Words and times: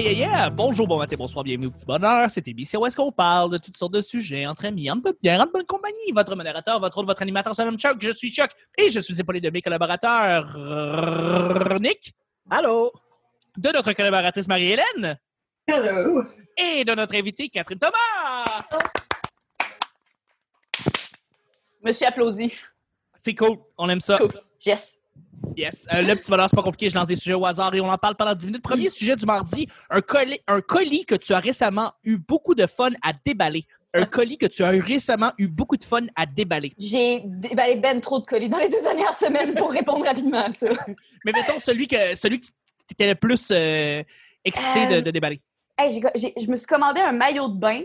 Yeah, 0.00 0.12
yeah, 0.12 0.28
yeah! 0.30 0.48
Bonjour, 0.48 0.88
bon 0.88 0.96
matin, 0.96 1.14
bonsoir, 1.18 1.44
bienvenue 1.44 1.66
au 1.66 1.70
petit 1.70 1.84
bonheur. 1.84 2.30
C'est 2.30 2.48
émission 2.48 2.80
où 2.80 2.86
est-ce 2.86 2.96
qu'on 2.96 3.12
parle 3.12 3.50
de 3.50 3.58
toutes 3.58 3.76
sortes 3.76 3.92
de 3.92 4.00
sujets 4.00 4.46
entre 4.46 4.64
amis, 4.64 4.90
en 4.90 4.96
bonne 4.96 5.12
bière, 5.22 5.42
en 5.42 5.46
bonne 5.46 5.66
compagnie. 5.66 6.10
Votre 6.14 6.34
modérateur, 6.34 6.80
votre 6.80 6.96
autre, 6.96 7.06
votre 7.06 7.20
animateur, 7.20 7.54
son 7.54 7.70
nom 7.70 7.76
Chuck. 7.76 7.98
Je 8.00 8.10
suis 8.10 8.32
Chuck 8.32 8.50
et 8.78 8.88
je 8.88 8.98
suis 8.98 9.20
épaulé 9.20 9.42
de 9.42 9.50
mes 9.50 9.60
collaborateurs 9.60 10.56
Nick. 11.78 12.14
Allô? 12.48 12.90
De 13.58 13.68
notre 13.68 13.92
collaboratrice 13.92 14.48
Marie-Hélène. 14.48 15.18
Hello. 15.66 16.24
Et 16.56 16.82
de 16.82 16.94
notre 16.94 17.14
invitée 17.16 17.50
Catherine 17.50 17.78
Thomas. 17.78 18.80
Monsieur 21.84 22.06
applaudi. 22.06 22.54
C'est 23.18 23.34
cool, 23.34 23.58
on 23.76 23.86
aime 23.90 24.00
ça. 24.00 24.16
Cool. 24.16 24.30
Yes. 24.64 24.98
Yes. 25.56 25.86
Euh, 25.92 26.02
le 26.02 26.14
petit 26.16 26.30
bonheur, 26.30 26.48
c'est 26.48 26.56
pas 26.56 26.62
compliqué. 26.62 26.88
Je 26.88 26.94
lance 26.94 27.06
des 27.06 27.16
sujets 27.16 27.34
au 27.34 27.44
hasard 27.46 27.74
et 27.74 27.80
on 27.80 27.88
en 27.90 27.98
parle 27.98 28.14
pendant 28.16 28.34
10 28.34 28.46
minutes. 28.46 28.62
Premier 28.62 28.88
sujet 28.88 29.16
du 29.16 29.26
mardi, 29.26 29.66
un 29.88 30.00
colis, 30.00 30.40
un 30.46 30.60
colis 30.60 31.04
que 31.04 31.14
tu 31.14 31.32
as 31.32 31.38
récemment 31.40 31.92
eu 32.04 32.18
beaucoup 32.18 32.54
de 32.54 32.66
fun 32.66 32.90
à 33.02 33.12
déballer. 33.24 33.64
Un 33.92 34.04
colis 34.04 34.38
que 34.38 34.46
tu 34.46 34.62
as 34.62 34.74
eu 34.74 34.80
récemment 34.80 35.32
eu 35.38 35.48
beaucoup 35.48 35.76
de 35.76 35.82
fun 35.84 36.06
à 36.14 36.24
déballer. 36.26 36.72
J'ai 36.78 37.22
déballé 37.24 37.76
ben 37.76 38.00
trop 38.00 38.20
de 38.20 38.24
colis 38.26 38.48
dans 38.48 38.58
les 38.58 38.68
deux 38.68 38.82
dernières 38.82 39.18
semaines 39.18 39.54
pour 39.54 39.70
répondre 39.70 40.04
rapidement 40.04 40.44
à 40.44 40.52
ça. 40.52 40.68
Mais 41.24 41.32
mettons 41.32 41.58
celui 41.58 41.88
que 41.88 42.14
celui 42.14 42.40
que 42.40 42.46
tu 42.46 42.52
étais 42.92 43.08
le 43.08 43.16
plus 43.16 43.48
euh, 43.50 44.02
excité 44.44 44.86
de, 44.86 44.94
Euh, 44.94 45.00
de 45.00 45.10
déballer. 45.10 45.40
Hey, 45.76 46.00
je 46.14 46.50
me 46.50 46.56
suis 46.56 46.66
commandé 46.66 47.00
un 47.00 47.12
maillot 47.12 47.48
de 47.48 47.58
bain 47.58 47.82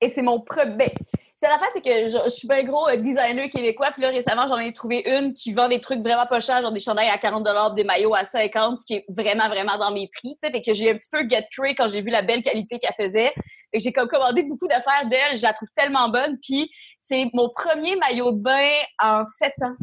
et 0.00 0.08
c'est 0.08 0.22
mon 0.22 0.40
premier. 0.40 0.92
C'est 1.40 1.46
l'affaire, 1.46 1.68
c'est 1.72 1.80
que 1.80 2.08
je, 2.08 2.18
je 2.24 2.30
suis 2.30 2.48
un 2.50 2.64
gros 2.64 2.88
euh, 2.88 2.96
designer 2.96 3.48
québécois. 3.48 3.92
Puis 3.92 4.02
là, 4.02 4.08
récemment, 4.08 4.48
j'en 4.48 4.58
ai 4.58 4.72
trouvé 4.72 5.04
une 5.06 5.32
qui 5.34 5.52
vend 5.52 5.68
des 5.68 5.80
trucs 5.80 6.00
vraiment 6.00 6.26
pas 6.26 6.40
chers, 6.40 6.62
genre 6.62 6.72
des 6.72 6.80
chandails 6.80 7.08
à 7.08 7.18
40 7.18 7.74
des 7.76 7.84
maillots 7.84 8.14
à 8.14 8.24
50 8.24 8.80
qui 8.84 8.94
est 8.94 9.04
vraiment, 9.08 9.48
vraiment 9.48 9.78
dans 9.78 9.92
mes 9.92 10.10
prix. 10.12 10.36
Fait 10.42 10.50
que 10.60 10.74
j'ai 10.74 10.90
un 10.90 10.94
petit 10.96 11.10
peu 11.12 11.28
get 11.28 11.46
cray 11.56 11.76
quand 11.76 11.86
j'ai 11.86 12.02
vu 12.02 12.10
la 12.10 12.22
belle 12.22 12.42
qualité 12.42 12.80
qu'elle 12.80 12.94
faisait. 12.94 13.32
Fait 13.70 13.78
que 13.78 13.78
j'ai 13.78 13.92
comme 13.92 14.08
commandé 14.08 14.42
beaucoup 14.42 14.66
d'affaires 14.66 15.08
d'elle. 15.08 15.36
Je 15.36 15.42
la 15.42 15.52
trouve 15.52 15.68
tellement 15.76 16.08
bonne. 16.08 16.38
Puis 16.42 16.68
c'est 16.98 17.26
mon 17.32 17.50
premier 17.50 17.94
maillot 17.94 18.32
de 18.32 18.40
bain 18.40 18.70
en 19.00 19.24
7 19.24 19.52
ans. 19.62 19.76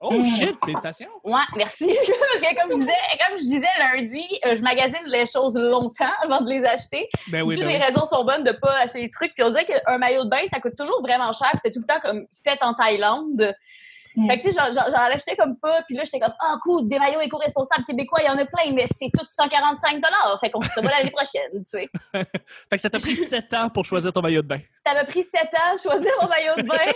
Oh 0.00 0.12
Mm. 0.12 0.24
shit, 0.26 0.56
félicitations. 0.64 1.08
Ouais, 1.24 1.40
merci. 1.56 1.86
Parce 1.96 2.40
que 2.40 2.60
comme 2.60 2.70
je 2.70 2.76
disais, 2.76 2.92
comme 3.26 3.36
je 3.38 3.42
disais 3.42 3.66
lundi, 3.80 4.26
euh, 4.46 4.54
je 4.54 4.62
magasine 4.62 5.06
les 5.06 5.26
choses 5.26 5.56
longtemps 5.56 6.04
avant 6.22 6.40
de 6.40 6.48
les 6.50 6.64
acheter. 6.64 7.08
Ben 7.32 7.42
oui, 7.44 7.54
Toutes 7.56 7.64
ben 7.64 7.70
les 7.72 7.78
oui. 7.78 7.82
raisons 7.82 8.06
sont 8.06 8.24
bonnes 8.24 8.44
de 8.44 8.52
pas 8.52 8.76
acheter 8.78 9.00
les 9.00 9.10
trucs. 9.10 9.34
Puis 9.34 9.42
on 9.42 9.50
dirait 9.50 9.64
qu'un 9.66 9.98
maillot 9.98 10.24
de 10.24 10.30
bain, 10.30 10.38
ça 10.52 10.60
coûte 10.60 10.76
toujours 10.76 11.02
vraiment 11.02 11.32
cher. 11.32 11.50
C'était 11.54 11.72
tout 11.72 11.80
le 11.80 11.86
temps 11.86 12.00
comme 12.00 12.26
fait 12.44 12.58
en 12.62 12.74
Thaïlande. 12.74 13.54
Mm. 14.18 14.28
Fait 14.28 14.38
que 14.40 14.48
tu 14.48 14.52
sais, 14.52 14.60
j'en- 14.74 14.98
achetais 15.14 15.36
comme 15.36 15.56
pas. 15.58 15.82
Puis 15.86 15.96
là, 15.96 16.02
j'étais 16.04 16.18
comme, 16.18 16.34
ah 16.40 16.56
cool, 16.64 16.88
des 16.88 16.98
maillots 16.98 17.20
éco-responsables 17.20 17.84
québécois, 17.84 18.18
il 18.22 18.26
y 18.26 18.28
en 18.28 18.36
a 18.38 18.44
plein, 18.46 18.72
mais 18.74 18.86
c'est 18.92 19.10
tout 19.16 19.24
145 19.24 20.02
Fait 20.40 20.50
qu'on 20.50 20.60
se 20.60 20.80
voit 20.80 20.90
l'année 20.90 21.12
prochaine, 21.12 21.52
tu 21.52 21.64
sais. 21.66 21.88
Fait 22.12 22.76
que 22.76 22.78
ça 22.78 22.90
t'a 22.90 22.98
pris 22.98 23.14
7 23.14 23.52
ans 23.54 23.68
pour 23.68 23.84
choisir 23.84 24.12
ton 24.12 24.20
maillot 24.20 24.42
de 24.42 24.48
bain. 24.48 24.58
Ça 24.84 24.94
m'a 24.94 25.04
pris 25.04 25.22
7 25.22 25.40
ans 25.42 25.74
de 25.76 25.80
choisir 25.80 26.10
mon 26.20 26.28
maillot 26.28 26.56
de 26.56 26.62
bain. 26.62 26.92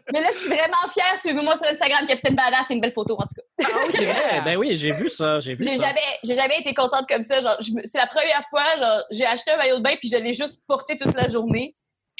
mais 0.14 0.20
là, 0.22 0.28
je 0.32 0.38
suis 0.38 0.48
vraiment 0.48 0.88
fière. 0.94 1.20
Suivez-moi 1.20 1.56
sur 1.56 1.66
Instagram, 1.66 2.06
Capitaine 2.06 2.36
Badass, 2.36 2.66
c'est 2.68 2.74
une 2.74 2.80
belle 2.80 2.94
photo 2.94 3.14
en 3.14 3.24
tout 3.24 3.34
cas. 3.36 3.68
Ah 3.70 3.78
oui, 3.84 3.90
c'est 3.90 4.06
vrai. 4.06 4.40
Ben 4.44 4.56
oui, 4.56 4.74
j'ai 4.74 4.92
vu 4.92 5.08
ça. 5.10 5.40
J'ai 5.40 5.54
vu 5.54 5.68
ça. 5.68 5.86
jamais, 5.86 6.00
j'ai 6.24 6.34
jamais 6.34 6.58
été 6.60 6.72
contente 6.72 7.06
comme 7.06 7.22
ça. 7.22 7.40
Genre, 7.40 7.58
c'est 7.84 7.98
la 7.98 8.06
première 8.06 8.44
fois, 8.48 8.76
genre, 8.78 9.02
j'ai 9.10 9.26
acheté 9.26 9.50
un 9.50 9.56
maillot 9.58 9.76
de 9.78 9.82
bain 9.82 9.94
puis 9.98 10.08
je 10.08 10.16
l'ai 10.16 10.32
juste 10.32 10.62
porté 10.66 10.96
toute 10.96 11.14
la 11.14 11.28
journée. 11.28 11.76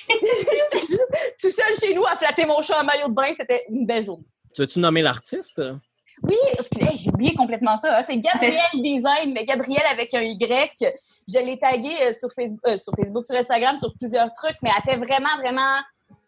J'étais 0.08 0.86
juste 0.86 1.02
tout 1.40 1.50
seul 1.50 1.74
chez 1.80 1.94
nous 1.94 2.04
à 2.04 2.16
flatter 2.16 2.44
mon 2.46 2.60
chat 2.62 2.80
en 2.80 2.84
maillot 2.84 3.08
de 3.08 3.14
bain. 3.14 3.32
C'était 3.36 3.64
une 3.68 3.86
belle 3.86 4.04
journée. 4.04 4.24
Tu 4.54 4.60
veux-tu 4.62 4.78
nommer 4.80 5.02
l'artiste? 5.02 5.62
Oui, 6.22 6.36
excusez, 6.56 6.96
j'ai 6.96 7.10
oublié 7.10 7.34
complètement 7.34 7.76
ça. 7.76 7.98
hein. 7.98 8.04
C'est 8.08 8.18
Gabriel 8.18 8.60
Design, 8.74 9.32
mais 9.32 9.44
Gabriel 9.44 9.82
avec 9.90 10.14
un 10.14 10.20
Y. 10.22 10.84
Je 11.28 11.38
l'ai 11.38 11.58
tagué 11.58 11.90
euh, 12.02 12.12
sur, 12.12 12.30
Facebook, 12.32 12.60
euh, 12.66 12.76
sur 12.76 12.92
Facebook, 12.96 13.24
sur 13.24 13.34
Instagram, 13.34 13.76
sur 13.76 13.92
plusieurs 13.98 14.32
trucs, 14.32 14.56
mais 14.62 14.70
elle 14.76 14.92
fait 14.92 14.98
vraiment, 14.98 15.36
vraiment 15.38 15.78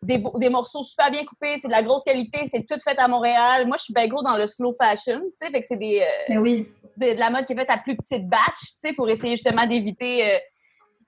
des, 0.02 0.48
morceaux 0.48 0.82
super 0.82 1.10
bien 1.10 1.24
coupés. 1.24 1.58
C'est 1.58 1.68
de 1.68 1.72
la 1.72 1.82
grosse 1.82 2.02
qualité, 2.02 2.40
c'est 2.46 2.66
tout 2.66 2.78
fait 2.82 2.98
à 2.98 3.08
Montréal. 3.08 3.66
Moi, 3.66 3.76
je 3.78 3.84
suis 3.84 3.94
bien 3.94 4.08
gros 4.08 4.22
dans 4.22 4.36
le 4.36 4.46
slow 4.46 4.72
fashion, 4.72 5.20
tu 5.20 5.46
sais, 5.46 5.52
fait 5.52 5.60
que 5.60 5.66
c'est 5.66 5.76
des, 5.76 6.04
euh, 6.30 6.36
oui. 6.36 6.66
de, 6.96 7.14
de 7.14 7.18
la 7.18 7.30
mode 7.30 7.46
qui 7.46 7.52
est 7.52 7.56
faite 7.56 7.70
à 7.70 7.78
plus 7.78 7.96
petite 7.96 8.28
batch, 8.28 8.58
tu 8.58 8.88
sais, 8.88 8.92
pour 8.94 9.08
essayer 9.08 9.36
justement 9.36 9.66
d'éviter 9.66 10.24
euh, 10.32 10.38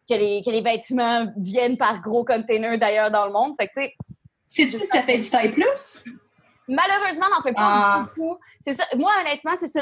que, 0.08 0.14
les, 0.14 0.42
que 0.44 0.50
les 0.50 0.62
vêtements 0.62 1.26
viennent 1.36 1.76
par 1.76 2.00
gros 2.02 2.24
containers 2.24 2.78
d'ailleurs 2.78 3.10
dans 3.10 3.26
le 3.26 3.32
monde. 3.32 3.54
Fait 3.58 3.66
que, 3.68 3.72
tu 3.74 3.82
sais, 3.82 3.94
Sais-tu 4.48 4.78
si 4.78 4.86
ça 4.86 5.02
fait 5.02 5.18
du 5.18 5.28
taille 5.28 5.50
plus? 5.52 6.04
Malheureusement, 6.68 7.26
on 7.30 7.36
n'en 7.36 7.42
fait 7.42 7.52
pas 7.52 7.60
Ah. 7.60 8.06
beaucoup. 8.16 8.38
C'est 8.66 8.72
ça. 8.72 8.84
Moi, 8.96 9.12
honnêtement, 9.20 9.52
c'est 9.54 9.72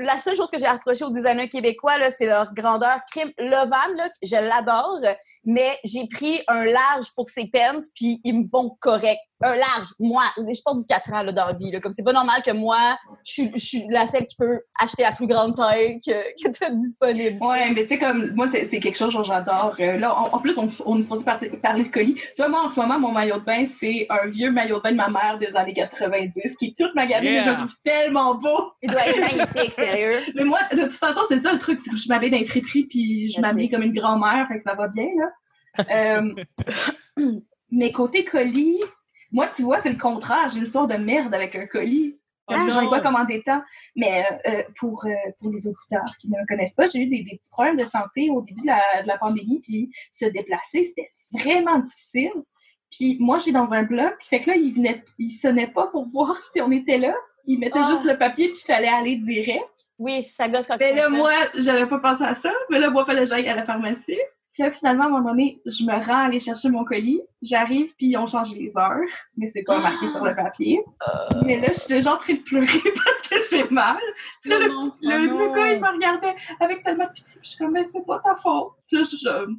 la 0.00 0.18
seule 0.18 0.36
chose 0.36 0.50
que 0.50 0.58
j'ai 0.58 0.68
reproché 0.68 1.04
aux 1.04 1.10
designers 1.10 1.48
québécois, 1.48 1.96
là, 1.98 2.10
c'est 2.10 2.26
leur 2.26 2.52
grandeur. 2.52 2.98
Crime, 3.10 3.30
le 3.38 3.68
van, 3.68 3.94
là, 3.96 4.08
je 4.22 4.36
l'adore, 4.36 5.00
mais 5.44 5.70
j'ai 5.84 6.06
pris 6.08 6.42
un 6.48 6.64
large 6.64 7.06
pour 7.16 7.28
ses 7.30 7.46
pens, 7.46 7.90
puis 7.94 8.20
ils 8.24 8.34
me 8.38 8.44
vont 8.50 8.76
correct. 8.80 9.18
Un 9.42 9.56
large, 9.56 9.88
moi, 9.98 10.22
je 10.38 10.62
porte 10.64 10.78
du 10.78 10.86
4 10.86 11.12
ans 11.12 11.22
là, 11.22 11.32
dans 11.32 11.46
la 11.46 11.52
vie. 11.54 11.70
Là, 11.70 11.80
comme 11.80 11.92
c'est 11.92 12.02
pas 12.04 12.12
normal 12.12 12.40
que 12.42 12.50
moi, 12.52 12.96
je 13.24 13.32
suis- 13.32 13.52
je 13.56 13.92
la 13.92 14.06
seule 14.06 14.24
qui 14.26 14.36
peut 14.36 14.60
acheter 14.80 15.02
la 15.02 15.12
plus 15.12 15.26
grande 15.26 15.54
taille 15.56 15.98
que, 15.98 16.12
que 16.42 16.50
tu 16.50 16.64
as 16.64 16.70
disponible. 16.70 17.42
Ouais, 17.44 17.70
mais 17.72 17.82
tu 17.82 17.88
sais, 17.94 17.98
comme 17.98 18.30
moi, 18.34 18.48
c'est 18.50 18.68
quelque 18.80 18.96
chose 18.96 19.14
que 19.14 19.22
j'adore. 19.24 19.74
Euh, 19.80 19.98
là, 19.98 20.14
en, 20.16 20.34
en 20.34 20.38
plus, 20.38 20.56
on, 20.56 20.70
on 20.86 20.98
est 20.98 21.02
supposé 21.02 21.24
par- 21.24 21.40
parler 21.62 21.82
de 21.84 21.88
colis. 21.88 22.14
Tu 22.14 22.22
vois, 22.38 22.48
moi, 22.48 22.62
en 22.64 22.68
ce 22.68 22.78
moment, 22.80 22.98
mon 22.98 23.10
maillot 23.12 23.38
de 23.38 23.44
bain, 23.44 23.64
c'est 23.80 24.06
un 24.08 24.26
vieux 24.28 24.50
maillot 24.50 24.78
de 24.78 24.82
bain 24.82 24.92
de 24.92 24.96
ma 24.96 25.08
mère 25.08 25.38
des 25.38 25.54
années 25.54 25.74
90 25.74 26.56
qui 26.56 26.66
est 26.68 26.78
toute 26.78 26.94
magané, 26.94 27.32
mais 27.32 27.40
je 27.40 27.44
Yeah. 27.44 27.50
le 27.52 27.56
trouve 27.58 27.74
tellement 27.82 28.33
beau. 28.34 28.72
Il 28.82 28.90
doit 28.90 29.06
être 29.06 29.20
magnifique, 29.20 29.72
sérieux. 29.74 30.20
Mais 30.34 30.44
moi, 30.44 30.60
de 30.72 30.82
toute 30.82 30.92
façon, 30.92 31.20
c'est 31.28 31.40
ça 31.40 31.52
le 31.52 31.58
truc, 31.58 31.80
c'est 31.82 31.90
que 31.90 31.96
je 31.96 32.08
m'habille 32.08 32.30
dans 32.30 32.38
les 32.38 32.44
friperies 32.44 32.84
puis 32.84 33.32
je 33.32 33.40
m'habille 33.40 33.70
comme 33.70 33.82
une 33.82 33.92
grand-mère, 33.92 34.46
fait 34.48 34.58
que 34.58 34.62
ça 34.62 34.74
va 34.74 34.88
bien, 34.88 35.08
là. 35.16 35.30
Euh, 35.90 36.34
mais 37.70 37.90
côté 37.90 38.24
colis, 38.24 38.80
moi, 39.32 39.48
tu 39.48 39.62
vois, 39.62 39.80
c'est 39.80 39.92
le 39.92 39.98
contraire. 39.98 40.48
J'ai 40.48 40.58
une 40.58 40.64
histoire 40.64 40.86
de 40.86 40.94
merde 40.94 41.34
avec 41.34 41.56
un 41.56 41.66
colis. 41.66 42.16
Ah 42.46 42.66
que 42.66 42.72
j'en 42.72 42.80
ai 42.80 42.84
non. 42.84 42.90
pas 42.90 43.00
commandé 43.00 43.42
tant. 43.42 43.62
Mais 43.96 44.22
euh, 44.22 44.50
euh, 44.50 44.62
pour, 44.78 45.04
euh, 45.06 45.14
pour 45.40 45.50
les 45.50 45.66
auditeurs 45.66 46.04
qui 46.20 46.28
ne 46.30 46.38
me 46.38 46.46
connaissent 46.46 46.74
pas, 46.74 46.88
j'ai 46.88 47.00
eu 47.00 47.06
des, 47.06 47.22
des 47.22 47.38
petits 47.38 47.50
problèmes 47.50 47.76
de 47.76 47.84
santé 47.84 48.30
au 48.30 48.42
début 48.42 48.60
de 48.60 48.66
la, 48.66 49.02
de 49.02 49.08
la 49.08 49.18
pandémie, 49.18 49.60
puis 49.60 49.90
se 50.12 50.26
déplacer, 50.26 50.84
c'était 50.84 51.10
vraiment 51.32 51.78
difficile. 51.78 52.32
Puis 52.90 53.16
moi, 53.18 53.38
je 53.38 53.44
suis 53.44 53.52
dans 53.52 53.72
un 53.72 53.82
bloc, 53.82 54.14
fait 54.22 54.40
que 54.40 54.50
là, 54.50 54.56
il 54.56 54.74
venait, 54.74 55.02
il 55.18 55.30
sonnait 55.30 55.68
pas 55.68 55.86
pour 55.88 56.06
voir 56.12 56.36
si 56.52 56.60
on 56.60 56.70
était 56.70 56.98
là. 56.98 57.14
Il 57.46 57.58
mettait 57.58 57.80
Ah. 57.82 57.88
juste 57.90 58.04
le 58.04 58.16
papier, 58.16 58.48
puis 58.48 58.58
il 58.62 58.66
fallait 58.66 58.88
aller 58.88 59.16
direct. 59.16 59.68
Oui, 59.98 60.22
ça 60.22 60.48
gosse 60.48 60.66
quand 60.66 60.76
Mais 60.78 60.94
là, 60.94 61.08
moi, 61.08 61.32
j'avais 61.56 61.86
pas 61.86 61.98
pensé 61.98 62.24
à 62.24 62.34
ça. 62.34 62.52
Mais 62.70 62.78
là, 62.78 62.90
moi, 62.90 63.04
fallait 63.04 63.20
que 63.20 63.26
j'aille 63.26 63.48
à 63.48 63.54
la 63.54 63.64
pharmacie. 63.64 64.18
Puis 64.54 64.62
là, 64.62 64.70
finalement, 64.70 65.04
à 65.04 65.06
un 65.08 65.10
moment 65.10 65.30
donné, 65.30 65.60
je 65.66 65.84
me 65.84 65.92
rends 65.92 66.26
aller 66.26 66.38
chercher 66.40 66.68
mon 66.70 66.84
colis. 66.84 67.20
J'arrive, 67.42 67.92
puis 67.96 68.06
ils 68.06 68.16
ont 68.16 68.26
changé 68.26 68.54
les 68.54 68.72
heures. 68.78 69.00
Mais 69.36 69.46
c'est 69.48 69.64
pas 69.64 69.80
marqué 69.80 70.06
sur 70.08 70.24
le 70.24 70.34
papier. 70.34 70.80
Mais 71.44 71.58
là, 71.60 71.68
j'étais 71.72 71.94
déjà 71.96 72.14
en 72.14 72.18
train 72.18 72.34
de 72.34 72.38
pleurer 72.38 72.66
parce 73.04 73.28
que 73.28 73.36
j'ai 73.50 73.68
mal. 73.68 73.98
Puis 74.42 74.50
là, 74.50 74.60
le, 74.60 74.70
Oh 74.72 74.90
le, 75.02 75.26
non. 75.26 75.38
le 75.38 75.54
gars, 75.56 75.72
il 75.74 75.80
me 75.82 75.88
regardait 75.92 76.36
avec 76.60 76.84
tellement 76.84 77.04
de 77.06 77.10
pitié. 77.10 77.32
Puis 77.40 77.40
je 77.42 77.48
suis 77.50 77.58
comme, 77.58 77.72
mais 77.72 77.82
c'est 77.84 78.06
pas 78.06 78.20
ta 78.24 78.36
faute. 78.36 78.68
Puis 78.86 78.96
là, 78.98 79.02
je- 79.02 79.16
je- 79.16 79.52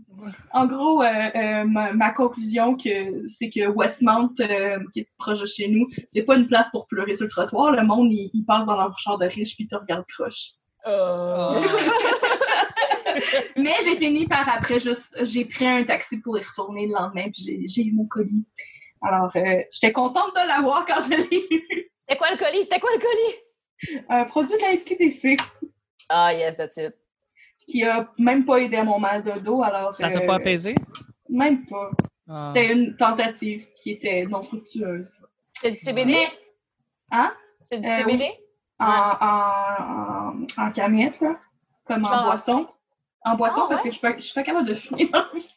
en 0.54 0.66
gros, 0.66 1.04
euh, 1.04 1.06
euh, 1.36 1.64
ma, 1.66 1.92
ma 1.92 2.12
conclusion, 2.12 2.78
que 2.78 3.28
c'est 3.28 3.50
que 3.50 3.68
Westmount, 3.68 4.32
euh, 4.40 4.80
qui 4.94 5.02
est 5.02 5.10
proche 5.18 5.42
de 5.42 5.46
chez 5.46 5.68
nous, 5.68 5.88
c'est 6.08 6.24
pas 6.24 6.36
une 6.38 6.48
place 6.48 6.70
pour 6.72 6.88
pleurer 6.88 7.16
sur 7.16 7.26
le 7.26 7.30
trottoir. 7.32 7.72
Le 7.74 7.84
monde, 7.84 8.08
il, 8.12 8.32
il 8.34 8.46
passe 8.46 8.66
dans 8.66 8.78
leur 8.78 8.98
char 8.98 9.18
de 9.18 9.26
riche, 9.26 9.56
puis 9.58 9.68
te 9.68 9.76
regarde 9.76 10.06
croche. 10.08 10.52
Mais 13.58 13.74
j'ai 13.84 13.96
fini 13.98 14.28
par 14.28 14.48
après 14.50 14.80
juste, 14.80 15.16
j'ai 15.24 15.46
pris 15.46 15.66
un 15.68 15.84
taxi 15.84 16.18
pour 16.20 16.38
y 16.38 16.42
retourner 16.42 16.88
le 16.88 16.94
lendemain, 16.94 17.30
puis 17.32 17.68
j'ai- 17.68 17.84
eu 17.84 17.92
mon 17.94 18.06
colis. 18.06 18.46
Alors, 19.02 19.32
euh, 19.36 19.62
j'étais 19.72 19.92
contente 19.94 20.34
de 20.36 20.48
l'avoir 20.48 20.86
quand 20.86 21.00
je 21.02 21.10
l'ai 21.10 21.24
eu. 21.24 21.90
C'était 22.08 22.18
quoi 22.18 22.32
le 22.32 22.38
colis? 22.38 22.64
C'était 22.64 22.80
quoi 22.80 22.90
le 22.94 23.00
colis? 23.00 24.04
Un 24.10 24.24
produit 24.26 24.54
de 24.54 24.62
la 24.62 24.76
SQDC 24.76 25.38
Ah, 26.10 26.34
yes, 26.34 26.58
that's 26.58 26.78
it. 26.78 26.94
qui 27.68 27.84
a 27.84 28.12
même 28.18 28.46
pas 28.46 28.58
aidé 28.58 28.78
à 28.78 28.84
mon 28.84 29.00
mal 29.00 29.24
de 29.24 29.40
dos, 29.40 29.62
alors... 29.64 29.94
Ça 29.94 30.10
t'a 30.10 30.22
euh, 30.22 30.26
pas 30.28 30.36
apaisé? 30.36 30.76
Même 31.30 31.66
pas. 31.66 31.90
Ah. 32.30 32.52
C'était 32.54 32.72
une 32.74 32.96
tentative 32.98 33.66
qui 33.82 33.92
était 33.92 34.26
non 34.26 34.42
fructueuse. 34.44 35.20
C'était 35.54 35.72
du 35.72 35.78
CBD? 35.78 36.16
Hein? 37.12 37.34
C'était 37.64 37.82
du 37.82 37.88
Euh, 37.90 37.98
CBD? 38.00 38.30
En, 38.80 38.86
en, 39.22 40.44
en, 40.60 40.64
en 40.66 40.72
canette, 40.72 41.20
là, 41.22 41.40
comme 41.86 42.04
Genre 42.04 42.14
en 42.14 42.20
en 42.22 42.26
boisson. 42.26 42.68
En 43.28 43.36
boisson, 43.36 43.62
Ah, 43.64 43.68
parce 43.70 43.82
que 43.82 43.90
je 43.90 43.94
suis 43.94 44.02
pas, 44.02 44.14
je 44.16 44.22
suis 44.24 44.34
pas 44.36 44.44
capable 44.44 44.68
de 44.68 44.76
fumer 44.76 45.10
dans 45.12 45.20
la 45.20 45.30
vie. 45.34 45.48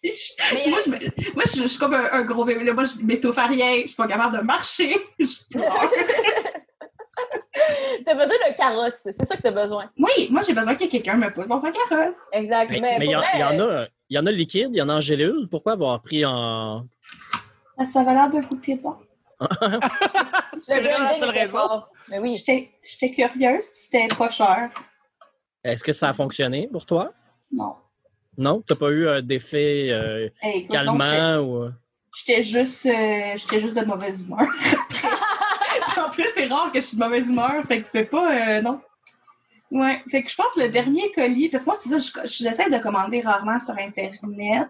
Mais 0.54 0.66
Moi, 0.70 0.78
je, 0.84 0.90
me- 0.90 1.34
moi 1.34 1.44
je, 1.46 1.62
je 1.62 1.66
suis 1.68 1.78
comme 1.78 1.92
un, 1.94 2.08
un 2.12 2.22
gros 2.22 2.44
bébé. 2.46 2.72
Moi, 2.72 2.84
je 2.84 3.04
m'étouffe 3.04 3.36
à 3.38 3.46
rien. 3.46 3.82
Je 3.82 3.88
suis 3.88 3.96
pas 3.96 4.06
capable 4.08 4.38
de 4.38 4.42
marcher. 4.42 4.96
Je 5.18 5.48
pleure. 5.50 5.90
t'as 8.06 8.14
besoin 8.14 8.36
d'un 8.46 8.52
carrosse, 8.54 9.00
c'est 9.02 9.12
ça 9.12 9.36
que 9.36 9.42
t'as 9.42 9.50
besoin. 9.50 9.90
oui, 9.98 10.28
moi, 10.30 10.42
j'ai 10.42 10.54
besoin 10.54 10.76
que 10.76 10.84
quelqu'un 10.84 11.16
me 11.16 11.32
pousse 11.32 11.46
dans 11.48 11.62
un 11.64 11.72
carrosse. 11.72 12.16
Exact. 12.32 12.70
Mais 12.70 12.80
Mais, 12.80 12.98
mais 13.00 13.06
il 13.06 13.10
y, 13.10 13.16
en- 13.16 13.20
y 13.20 13.24
a, 13.24 13.88
il 14.08 14.16
y 14.16 14.18
en 14.18 14.26
a 14.26 14.30
liquide, 14.30 14.68
il 14.72 14.78
y 14.78 14.82
en 14.82 14.88
a 14.88 14.94
en 14.94 15.00
gélule. 15.00 15.48
Pourquoi 15.50 15.72
avoir 15.72 16.00
pris 16.00 16.24
en. 16.24 16.86
Ah, 17.76 17.84
Ça 17.84 18.00
avait 18.00 18.14
l'air 18.14 18.30
de 18.30 18.40
goûter 18.40 18.76
bon. 18.82 18.94
C'est 20.64 20.80
la 20.80 21.14
seule 21.18 21.30
raison. 21.30 21.58
fort. 21.58 21.90
Mais 22.08 22.18
oui. 22.18 22.36
J'étais 22.38 22.70
j'étais 22.82 23.10
curieuse, 23.10 23.66
puis 23.66 23.78
c'était 23.82 24.08
pas 24.16 24.30
cher. 24.30 24.70
Est-ce 25.64 25.84
que 25.84 25.92
ça 25.92 26.08
a 26.08 26.12
fonctionné 26.12 26.68
pour 26.72 26.86
toi? 26.86 27.12
Non. 27.52 27.74
Non? 28.36 28.62
T'as 28.66 28.76
pas 28.76 28.90
eu 28.92 29.22
d'effet 29.22 29.88
euh, 29.90 30.28
Hey, 30.42 30.58
écoute, 30.60 30.72
non, 30.84 30.92
j'étais- 30.92 31.04
calmant 31.16 31.38
ou... 31.44 31.62
euh, 31.64 31.70
J'étais 32.16 32.42
juste, 32.42 32.86
euh, 32.86 33.36
j'étais 33.36 33.60
juste 33.60 33.74
de 33.74 33.84
mauvaise 33.84 34.20
humeur. 34.20 34.40
en 35.98 36.10
plus, 36.10 36.26
c'est 36.34 36.46
rare 36.46 36.72
que 36.72 36.80
je 36.80 36.86
suis 36.86 36.96
de 36.96 37.02
mauvaise 37.04 37.26
humeur, 37.26 37.64
fait 37.66 37.82
que 37.82 37.88
c'est 37.92 38.04
pas, 38.04 38.58
euh, 38.58 38.60
non. 38.62 38.80
Ouais, 39.70 40.02
fait 40.10 40.22
que 40.22 40.30
je 40.30 40.34
pense 40.34 40.52
que 40.54 40.60
le 40.60 40.68
dernier 40.70 41.10
colis, 41.12 41.48
parce 41.50 41.64
que 41.64 41.70
moi, 41.70 41.78
c'est 41.80 41.90
ça, 41.90 41.98
je- 41.98 42.26
j'essaie 42.44 42.70
de 42.70 42.78
commander 42.78 43.20
rarement 43.20 43.60
sur 43.60 43.74
Internet. 43.78 44.68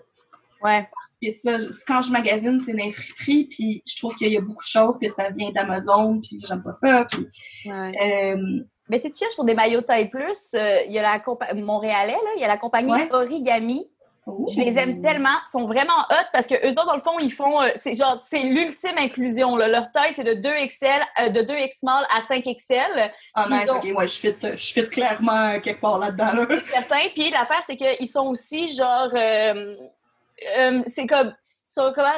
Ouais. 0.63 0.89
Parce 0.91 1.19
que 1.23 1.31
ça, 1.43 1.59
quand 1.87 2.03
je 2.03 2.11
magasine, 2.11 2.61
c'est 2.65 2.73
une 2.73 2.93
friperie, 2.93 3.45
puis 3.51 3.83
je 3.87 3.97
trouve 3.97 4.15
qu'il 4.17 4.33
y 4.33 4.37
a 4.37 4.41
beaucoup 4.41 4.65
de 4.65 4.69
choses 4.69 4.99
que 4.99 5.09
ça 5.11 5.31
vient 5.31 5.51
d'Amazon, 5.53 6.21
puis 6.21 6.41
j'aime 6.47 6.63
pas 6.63 6.73
ça. 6.75 7.05
Puis, 7.05 7.27
ouais. 7.67 8.35
euh, 8.35 8.61
Mais 8.89 8.99
si 8.99 9.11
tu 9.11 9.19
cherches 9.19 9.37
pour 9.37 9.45
des 9.45 9.55
maillots 9.55 9.83
taille 9.83 10.09
plus, 10.09 10.55
euh, 10.55 10.83
il 10.87 10.93
y 10.93 10.99
a 10.99 11.03
la 11.03 11.19
compa- 11.19 11.53
Montréalais, 11.55 12.13
là, 12.13 12.31
il 12.37 12.41
y 12.41 12.45
a 12.45 12.49
la 12.49 12.57
compagnie 12.59 12.93
Ouais. 12.93 13.09
Origami. 13.13 13.87
Je 14.27 14.61
les 14.61 14.77
aime 14.79 15.01
tellement, 15.01 15.37
ils 15.47 15.51
sont 15.51 15.67
vraiment 15.67 16.01
hot 16.11 16.27
parce 16.35 16.47
que 16.47 16.55
eux 16.55 16.73
autres, 16.73 16.85
dans 16.85 16.97
le 16.97 17.01
fond, 17.01 17.19
ils 17.19 17.33
font, 17.33 17.63
euh, 17.63 17.71
c'est 17.77 17.95
genre, 17.95 18.21
c'est 18.29 18.43
l'ultime 18.43 18.99
inclusion. 18.99 19.57
Là. 19.57 19.69
Leur 19.69 19.91
taille, 19.91 20.13
c'est 20.15 20.23
de 20.25 20.35
2XL, 20.35 21.01
euh, 21.21 21.29
de 21.31 21.41
2X 21.41 21.79
small 21.79 22.05
à 22.15 22.21
5XL. 22.21 23.11
Ah, 23.35 23.45
nice, 23.49 23.71
ont- 23.71 23.77
ok, 23.79 23.85
ouais, 23.97 24.07
je 24.07 24.19
fit, 24.19 24.35
je 24.43 24.73
fit 24.75 24.87
clairement 24.91 25.59
quelque 25.61 25.81
part 25.81 25.99
là-dedans, 25.99 26.33
là. 26.33 26.47
C'est 26.51 26.73
certain. 26.73 27.09
Puis 27.15 27.31
l'affaire, 27.31 27.63
c'est 27.67 27.77
qu'ils 27.77 28.07
sont 28.07 28.27
aussi 28.27 28.69
genre, 28.77 29.09
c'est 29.11 31.07
comme, 31.07 31.29
ils 31.29 31.73
sont 31.73 31.93
comment, 31.95 32.13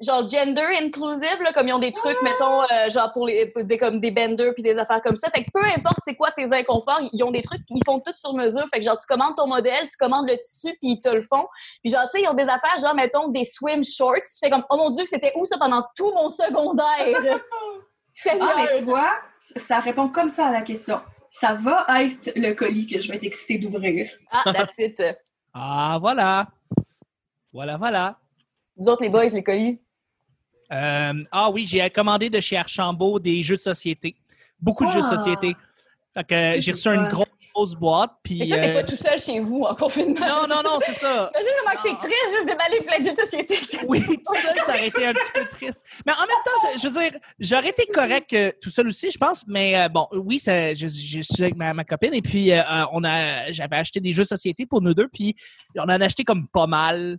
genre 0.00 0.28
gender 0.28 0.66
inclusive, 0.80 1.42
là, 1.42 1.52
comme 1.52 1.68
ils 1.68 1.72
ont 1.72 1.78
des 1.78 1.92
trucs, 1.92 2.20
mettons, 2.22 2.62
euh, 2.62 2.88
genre 2.88 3.12
pour 3.12 3.26
les, 3.26 3.46
pour 3.46 3.64
des, 3.64 3.76
comme 3.76 4.00
des 4.00 4.10
benders 4.10 4.54
puis 4.54 4.62
des 4.62 4.76
affaires 4.78 5.02
comme 5.02 5.16
ça. 5.16 5.30
Fait 5.30 5.44
que 5.44 5.50
peu 5.52 5.62
importe 5.62 5.98
c'est 6.04 6.14
quoi 6.14 6.30
tes 6.32 6.52
inconforts, 6.52 7.00
ils 7.12 7.22
ont 7.22 7.30
des 7.30 7.42
trucs, 7.42 7.60
ils 7.68 7.84
font 7.84 8.00
tout 8.00 8.12
sur 8.18 8.34
mesure. 8.34 8.66
Fait 8.72 8.80
que 8.80 8.84
genre, 8.84 8.98
tu 8.98 9.06
commandes 9.06 9.36
ton 9.36 9.46
modèle, 9.46 9.88
tu 9.88 9.96
commandes 9.98 10.28
le 10.28 10.36
tissu 10.38 10.76
puis 10.80 10.92
ils 10.92 11.00
te 11.00 11.08
le 11.08 11.22
font. 11.22 11.46
Puis 11.82 11.92
genre, 11.92 12.04
tu 12.04 12.18
sais, 12.18 12.24
ils 12.24 12.28
ont 12.28 12.34
des 12.34 12.48
affaires, 12.48 12.78
genre, 12.80 12.94
mettons, 12.94 13.28
des 13.28 13.44
swim 13.44 13.84
shorts. 13.84 14.16
J'étais 14.40 14.50
comme, 14.50 14.64
oh 14.70 14.76
mon 14.76 14.90
dieu, 14.90 15.04
c'était 15.06 15.32
où 15.36 15.44
ça 15.44 15.58
pendant 15.58 15.84
tout 15.96 16.10
mon 16.12 16.28
secondaire? 16.28 17.40
Ah, 18.26 18.52
mais 18.54 18.78
tu 18.78 18.84
vois, 18.84 19.12
ça 19.40 19.80
répond 19.80 20.10
comme 20.10 20.28
ça 20.28 20.48
à 20.48 20.52
la 20.52 20.60
question. 20.60 21.00
Ça 21.30 21.54
va 21.54 21.86
être 22.02 22.30
le 22.36 22.52
colis 22.52 22.86
que 22.86 22.98
je 22.98 23.08
vais 23.08 23.16
être 23.16 23.24
excitée 23.24 23.56
d'ouvrir. 23.56 24.10
Ah, 24.30 24.52
that's 24.52 24.74
it. 24.76 25.02
Ah, 25.54 25.96
voilà. 25.98 26.48
Voilà, 27.50 27.78
voilà. 27.78 28.18
Vous 28.76 28.88
autres, 28.90 29.02
les 29.02 29.08
boys, 29.08 29.30
les 29.30 29.42
colis. 29.42 29.80
Euh, 30.72 31.12
ah 31.32 31.50
oui, 31.50 31.66
j'ai 31.66 31.88
commandé 31.90 32.30
de 32.30 32.40
chez 32.40 32.56
Archambault 32.56 33.18
des 33.18 33.42
jeux 33.42 33.56
de 33.56 33.60
société. 33.60 34.16
Beaucoup 34.60 34.86
de 34.86 34.90
jeux 34.90 35.00
de 35.00 35.06
Ah. 35.10 35.16
société. 35.16 35.56
Fait 36.14 36.24
que 36.24 36.34
euh, 36.34 36.60
j'ai 36.60 36.72
reçu 36.72 36.88
une 36.88 37.08
grosse, 37.08 37.26
grosse 37.54 37.74
boîte. 37.74 38.10
Puis, 38.22 38.42
Et 38.42 38.46
toi, 38.48 38.58
t'es 38.58 38.70
euh, 38.70 38.82
pas 38.82 38.84
tout 38.84 38.96
seul 38.96 39.18
chez 39.18 39.40
vous 39.40 39.62
en 39.62 39.74
confinement. 39.74 40.26
Non, 40.26 40.46
non, 40.48 40.62
non, 40.62 40.78
c'est 40.80 40.92
ça. 40.92 41.30
Imagine 41.34 41.52
comment 41.58 41.82
que 41.82 41.88
c'est 41.88 42.08
triste 42.08 42.36
juste 42.36 42.46
déballer 42.46 42.80
plein 42.82 42.98
de 43.00 43.04
jeux 43.04 43.12
de 43.12 43.20
société. 43.20 43.58
Oui, 43.88 44.00
tout 44.04 44.34
seul, 44.34 44.56
ça 44.66 44.74
aurait 44.74 44.88
été 44.88 45.06
un 45.06 45.12
petit 45.12 45.32
peu 45.32 45.44
triste. 45.48 45.84
Mais 46.06 46.12
en 46.12 46.20
même 46.20 46.28
temps, 46.44 46.68
je, 46.74 46.80
je 46.80 46.88
veux 46.88 47.00
dire, 47.00 47.20
j'aurais 47.38 47.68
été 47.70 47.86
correct 47.86 48.32
euh, 48.32 48.50
tout 48.60 48.70
seul 48.70 48.86
aussi, 48.88 49.10
je 49.10 49.18
pense. 49.18 49.44
Mais 49.46 49.76
euh, 49.78 49.88
bon, 49.88 50.06
oui, 50.12 50.38
ça, 50.38 50.74
je, 50.74 50.86
je 50.86 51.20
suis 51.22 51.42
avec 51.42 51.56
ma, 51.56 51.72
ma 51.74 51.84
copine 51.84 52.14
et 52.14 52.22
puis 52.22 52.52
euh, 52.52 52.60
euh, 52.60 52.84
on 52.92 53.02
a, 53.04 53.50
j'avais 53.52 53.76
acheté 53.76 54.00
des 54.00 54.12
jeux 54.12 54.22
de 54.24 54.28
société 54.28 54.66
pour 54.66 54.82
nous 54.82 54.94
deux, 54.94 55.08
puis 55.08 55.34
on 55.76 55.82
en 55.82 55.88
a 55.88 56.04
acheté 56.04 56.22
comme 56.24 56.46
pas 56.48 56.66
mal 56.66 57.18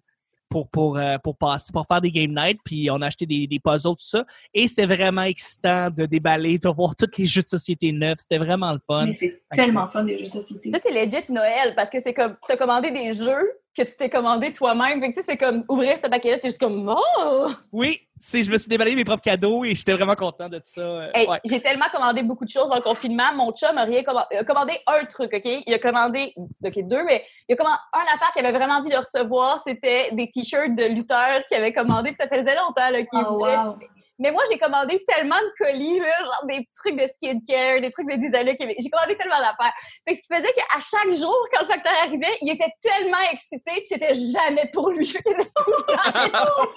pour 0.52 0.70
pour 0.70 0.98
euh, 0.98 1.18
pour 1.24 1.38
passer, 1.38 1.72
pour 1.74 1.86
faire 1.88 2.02
des 2.02 2.12
game 2.12 2.36
night, 2.36 2.60
puis 2.64 2.92
on 2.92 3.02
a 3.02 3.08
acheté 3.08 3.26
des, 3.26 3.48
des 3.48 3.60
puzzles 3.60 3.96
tout 3.96 4.06
ça. 4.06 4.26
Et 4.54 4.68
c'était 4.68 4.86
vraiment 4.86 5.24
excitant 5.24 5.90
de 5.90 6.06
déballer, 6.06 6.60
de 6.60 6.70
voir 6.70 6.96
tous 6.96 7.10
les 7.18 7.26
jeux 7.26 7.42
de 7.42 7.48
société 7.48 7.92
neufs. 7.92 8.20
C'était 8.20 8.38
vraiment 8.38 8.74
le 8.74 8.80
fun. 8.86 9.06
Mais 9.06 9.14
c'est 9.14 9.40
tellement 9.52 9.88
fun, 9.88 10.04
les 10.04 10.18
jeux 10.18 10.26
de 10.26 10.30
société. 10.30 10.70
Ça, 10.70 10.80
c'est 10.80 10.92
legit 10.92 11.32
Noël 11.32 11.74
parce 11.76 11.90
que 11.90 12.00
c'est 12.00 12.14
comme, 12.14 12.36
t'as 12.48 12.58
commandé 12.58 12.92
des 12.92 13.14
jeux 13.14 13.50
que 13.76 13.84
tu 13.84 13.98
t'es 13.98 14.10
commandé 14.10 14.52
toi-même. 14.52 15.00
Fait 15.00 15.12
que 15.12 15.16
tu 15.16 15.22
sais, 15.22 15.32
c'est 15.32 15.38
comme 15.38 15.64
ouvrir 15.70 15.98
ce 15.98 16.08
paquet-là, 16.08 16.40
t'es 16.40 16.50
juste 16.50 16.60
comme, 16.60 16.94
oh! 16.94 17.48
Oui, 17.72 18.00
c'est, 18.20 18.44
je 18.44 18.52
me 18.52 18.58
suis 18.58 18.68
déballé 18.68 18.96
mes 18.96 19.04
propres 19.06 19.24
cadeaux 19.24 19.64
et 19.64 19.74
j'étais 19.74 19.94
vraiment 19.94 20.16
content 20.16 20.50
de 20.50 20.60
ça. 20.64 20.82
euh, 20.82 21.10
Hey, 21.14 21.28
ouais. 21.28 21.40
J'ai 21.46 21.62
tellement 21.62 21.86
commandé 21.92 22.22
beaucoup 22.24 22.44
de 22.46 22.50
choses 22.50 22.68
dans 22.70 22.76
le 22.76 22.82
confinement. 22.82 23.34
Mon 23.36 23.52
chum 23.54 23.78
a 23.78 23.84
rien 23.86 24.04
commandé, 24.04 24.36
a 24.38 24.44
commandé 24.44 24.74
un 24.88 25.06
truc, 25.06 25.32
OK? 25.34 25.46
Il 25.66 25.74
a 25.74 25.80
commandé, 25.80 26.34
OK, 26.38 26.80
deux, 26.88 27.04
mais 27.06 27.24
il 27.48 27.54
a 27.54 27.56
commandé 27.56 27.78
un 27.94 28.14
affaire 28.16 28.32
qu'il 28.34 28.46
avait 28.46 28.58
vraiment 28.58 28.76
envie 28.80 28.90
de 28.92 28.98
recevoir. 28.98 29.62
C'était 29.66 30.10
des 30.12 30.30
t-shirts 30.30 30.76
de 30.76 30.84
lutteurs 30.84 31.42
qu'il 31.48 31.58
avait 31.58 31.74
commandé. 31.74 32.12
Puis 32.12 32.18
ça 32.20 32.28
faisait 32.28 32.56
longtemps 32.56 32.90
là, 32.90 33.04
qu'il 33.04 33.20
Oh, 33.26 33.38
voulait. 33.38 33.58
wow. 33.58 33.78
Mais 34.22 34.32
moi, 34.32 34.44
j'ai 34.52 34.60
commandé 34.60 35.04
tellement 35.08 35.40
de 35.40 35.52
colis, 35.58 35.98
genre 35.98 36.46
des 36.48 36.70
trucs 36.76 36.96
de 36.96 37.08
skincare, 37.08 37.82
des 37.82 37.92
trucs 37.92 38.08
de 38.08 38.54
Québec. 38.56 38.78
J'ai 38.80 38.90
commandé 38.92 39.18
tellement 39.18 39.40
d'affaires. 39.40 39.74
Fait 40.08 40.14
ce 40.14 40.22
qui 40.22 40.28
faisait 40.32 40.54
qu'à 40.54 40.80
chaque 40.80 41.12
jour, 41.18 41.36
quand 41.52 41.62
le 41.62 41.66
facteur 41.66 41.94
arrivait, 42.04 42.38
il 42.42 42.52
était 42.52 42.72
tellement 42.84 43.18
excité, 43.34 43.72
puis 43.78 43.88
c'était 43.90 44.14
jamais 44.14 44.70
pour 44.74 44.92
lui. 44.92 45.10
Était 45.10 45.32
genre, 45.34 46.76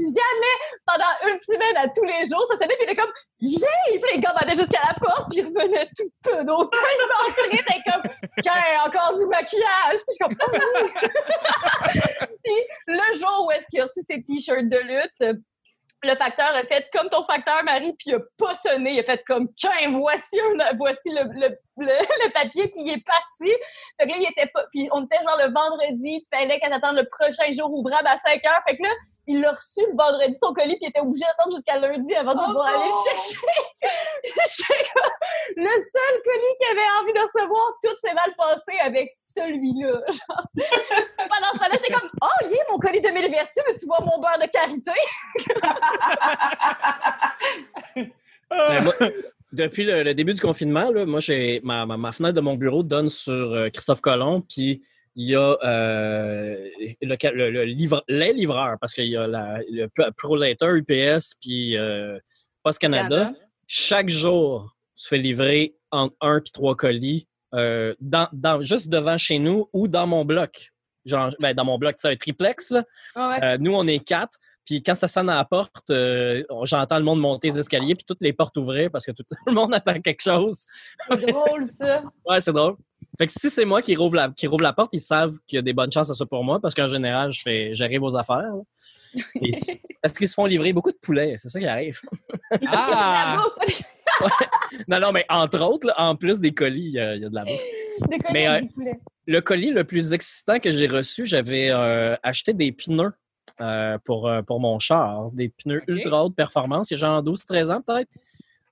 jamais 0.00 0.56
pendant 0.86 1.12
une 1.28 1.38
semaine 1.40 1.76
à 1.76 1.88
tous 1.88 2.04
les 2.04 2.24
jours, 2.24 2.46
ça 2.48 2.56
sonnait, 2.56 2.76
puis 2.76 2.86
il 2.86 2.90
était 2.90 2.96
comme, 2.96 3.12
yeah! 3.40 3.68
Puis 3.90 4.00
il 4.14 4.24
commandait 4.24 4.56
jusqu'à 4.56 4.80
la 4.88 4.94
porte, 4.94 5.28
puis 5.30 5.40
il 5.40 5.46
revenait 5.46 5.86
tout 5.96 6.10
peu 6.22 6.44
d'autre. 6.44 6.70
Il 7.52 7.58
c'était 7.58 7.82
comme, 7.90 8.02
encore 8.86 9.18
du 9.18 9.26
maquillage. 9.26 9.98
Puis 10.06 10.06
je 10.08 10.14
suis 10.14 10.24
comme, 10.24 10.36
oui! 10.52 10.90
puis 12.44 12.54
le 12.86 13.18
jour 13.18 13.46
où 13.46 13.50
est-ce 13.50 13.66
qu'il 13.66 13.80
a 13.80 13.84
reçu 13.84 14.00
ses 14.08 14.22
t-shirts 14.22 14.68
de 14.68 14.78
lutte, 14.78 15.38
le 16.02 16.14
facteur 16.16 16.46
a 16.54 16.62
fait 16.64 16.88
comme 16.92 17.08
ton 17.08 17.24
facteur, 17.24 17.62
Marie, 17.64 17.92
puis 17.98 18.10
il 18.10 18.14
a 18.14 18.20
pas 18.38 18.54
sonné. 18.54 18.92
Il 18.92 19.00
a 19.00 19.04
fait 19.04 19.22
comme, 19.26 19.48
tiens, 19.54 19.70
voici, 19.92 20.38
un- 20.40 20.76
voici 20.76 21.08
le, 21.10 21.24
le, 21.32 21.48
le, 21.78 21.86
le 22.26 22.32
papier, 22.32 22.68
puis 22.68 22.82
il 22.82 22.92
est 22.92 23.04
parti. 23.04 23.52
Fait 23.98 24.06
que 24.06 24.10
là, 24.10 24.16
il 24.18 24.28
était 24.30 24.50
pas. 24.52 24.64
Puis 24.72 24.88
on 24.92 25.04
était 25.04 25.22
genre 25.24 25.38
le 25.38 25.52
vendredi, 25.52 26.22
il 26.22 26.26
fallait 26.32 26.60
qu'elle 26.60 26.72
attende 26.72 26.96
le 26.96 27.08
prochain 27.08 27.50
jour 27.52 27.72
ouvrable 27.72 28.06
à 28.08 28.16
5 28.16 28.44
heures. 28.46 28.62
Fait 28.68 28.76
que 28.76 28.82
là, 28.82 28.90
il 29.28 29.40
l'a 29.40 29.50
reçu 29.50 29.80
le 29.80 29.96
vendredi, 29.96 30.36
son 30.38 30.52
colis, 30.52 30.76
puis 30.76 30.86
il 30.86 30.88
était 30.88 31.00
obligé 31.00 31.24
d'attendre 31.24 31.56
jusqu'à 31.56 31.78
lundi 31.78 32.14
avant 32.14 32.34
de 32.34 32.40
Oh 32.42 32.46
pouvoir 32.46 32.66
aller 32.68 32.84
le 32.86 33.10
chercher. 33.10 33.36
Le 35.56 35.68
seul 35.68 36.22
colis 36.24 36.56
qu'il 36.58 36.68
avait 36.70 36.90
envie 37.00 37.12
de 37.12 37.20
recevoir, 37.20 37.72
tout 37.82 37.96
s'est 38.04 38.14
mal 38.14 38.32
passé 38.36 38.72
avec 38.82 39.10
celui-là. 39.14 40.00
Genre. 40.10 40.42
Pendant 41.16 41.52
ce 41.54 41.58
temps-là, 41.58 41.72
j'étais 41.72 41.92
comme, 41.92 42.10
oh, 42.22 42.46
yeah, 42.46 42.64
veux-tu 43.68 43.86
voir 43.86 44.02
mon 44.02 44.20
beurre 44.20 44.38
de 44.40 44.48
karité? 44.50 44.92
Ben, 48.50 48.84
moi, 48.84 48.92
depuis 49.52 49.84
le, 49.84 50.02
le 50.04 50.14
début 50.14 50.32
du 50.34 50.40
confinement, 50.40 50.90
là, 50.90 51.04
moi, 51.04 51.20
j'ai 51.20 51.60
ma, 51.64 51.84
ma, 51.86 51.96
ma 51.96 52.12
fenêtre 52.12 52.34
de 52.34 52.40
mon 52.40 52.54
bureau 52.54 52.82
donne 52.82 53.08
sur 53.10 53.32
euh, 53.32 53.68
Christophe 53.70 54.00
Colomb, 54.00 54.40
puis 54.42 54.82
il 55.16 55.30
y 55.30 55.34
a 55.34 55.56
euh, 55.64 56.68
le, 57.02 57.16
ca- 57.20 57.32
le- 57.32 57.50
le 57.50 57.64
livre- 57.64 58.04
les 58.06 58.32
livreurs, 58.32 58.76
parce 58.80 58.94
qu'il 58.94 59.06
y 59.06 59.16
a 59.16 59.26
la, 59.26 59.58
le 59.68 59.88
Pro- 59.88 60.12
ProLater, 60.16 60.76
UPS, 60.76 61.34
puis 61.40 61.76
euh, 61.76 62.18
Post 62.62 62.78
Canada. 62.78 63.08
Canada. 63.08 63.38
Chaque 63.66 64.08
jour, 64.08 64.76
se 64.94 65.08
fait 65.08 65.18
livrer 65.18 65.74
entre 65.90 66.14
un 66.20 66.40
puis 66.40 66.52
trois 66.52 66.76
colis, 66.76 67.26
euh, 67.54 67.94
dans, 68.00 68.28
dans, 68.32 68.60
juste 68.60 68.88
devant 68.88 69.18
chez 69.18 69.38
nous 69.40 69.68
ou 69.72 69.88
dans 69.88 70.06
mon 70.06 70.24
bloc. 70.24 70.70
Genre, 71.06 71.30
ben, 71.40 71.54
dans 71.54 71.64
mon 71.64 71.78
bloc, 71.78 71.94
c'est 71.98 72.10
un 72.10 72.16
triplex. 72.16 72.72
Là. 72.72 72.84
Euh, 73.42 73.56
nous, 73.58 73.72
on 73.72 73.86
est 73.86 74.00
quatre. 74.00 74.38
Puis 74.66 74.82
quand 74.82 74.96
ça 74.96 75.06
sonne 75.06 75.30
à 75.30 75.36
la 75.36 75.44
porte, 75.44 75.90
euh, 75.90 76.42
j'entends 76.64 76.98
le 76.98 77.04
monde 77.04 77.20
monter 77.20 77.48
les 77.48 77.60
escaliers, 77.60 77.94
puis 77.94 78.04
toutes 78.04 78.20
les 78.20 78.32
portes 78.32 78.56
ouvrir 78.56 78.90
parce 78.90 79.06
que 79.06 79.12
tout 79.12 79.24
le 79.46 79.52
monde 79.52 79.72
attend 79.74 80.00
quelque 80.00 80.22
chose. 80.22 80.66
C'est 81.08 81.26
drôle, 81.26 81.66
ça. 81.68 82.02
Ouais, 82.28 82.40
c'est 82.40 82.52
drôle. 82.52 82.74
Fait 83.16 83.26
que 83.26 83.32
si 83.32 83.48
c'est 83.48 83.64
moi 83.64 83.80
qui 83.80 83.94
rouvre, 83.94 84.16
la, 84.16 84.30
qui 84.30 84.46
rouvre 84.46 84.62
la 84.62 84.72
porte, 84.72 84.92
ils 84.92 85.00
savent 85.00 85.38
qu'il 85.46 85.56
y 85.56 85.58
a 85.60 85.62
des 85.62 85.72
bonnes 85.72 85.92
chances 85.92 86.10
à 86.10 86.14
ça 86.14 86.26
pour 86.26 86.42
moi 86.42 86.60
parce 86.60 86.74
qu'en 86.74 86.88
général, 86.88 87.30
je 87.30 87.40
fais, 87.40 87.74
j'arrive 87.74 88.02
aux 88.02 88.16
affaires. 88.16 88.52
Et 89.40 89.52
parce 90.02 90.18
qu'ils 90.18 90.28
se 90.28 90.34
font 90.34 90.44
livrer 90.44 90.72
beaucoup 90.72 90.90
de 90.90 90.98
poulets, 91.00 91.36
c'est 91.38 91.48
ça 91.48 91.60
qui 91.60 91.66
arrive. 91.66 92.00
Ah! 92.66 93.44
Non, 94.88 95.00
non, 95.00 95.12
mais 95.12 95.24
entre 95.28 95.60
autres, 95.60 95.86
là, 95.86 95.94
en 95.98 96.16
plus 96.16 96.40
des 96.40 96.52
colis, 96.52 96.86
il 96.86 96.92
y, 96.92 97.00
a 97.00 97.14
il 97.14 97.22
y 97.22 97.24
a 97.24 97.28
de 97.28 97.34
la 97.34 97.44
bouffe. 97.44 97.62
Des 98.08 98.18
colis 98.18 98.32
Mais, 98.32 98.46
avec 98.46 98.64
euh, 98.64 98.66
du 98.66 98.72
poulet. 98.72 99.00
Le 99.26 99.40
colis 99.40 99.72
le 99.72 99.84
plus 99.84 100.12
excitant 100.12 100.58
que 100.58 100.70
j'ai 100.70 100.86
reçu, 100.86 101.26
j'avais 101.26 101.70
euh, 101.70 102.16
acheté 102.22 102.54
des 102.54 102.72
pneus 102.72 103.12
euh, 103.60 103.98
pour, 104.04 104.28
euh, 104.28 104.42
pour 104.42 104.60
mon 104.60 104.78
char. 104.78 105.30
Des 105.32 105.48
pneus 105.48 105.82
ultra 105.88 106.24
haute 106.24 106.36
performance. 106.36 106.90
Il 106.90 106.96
genre 106.96 107.22
12-13 107.22 107.72
ans 107.72 107.82
peut-être. 107.82 108.10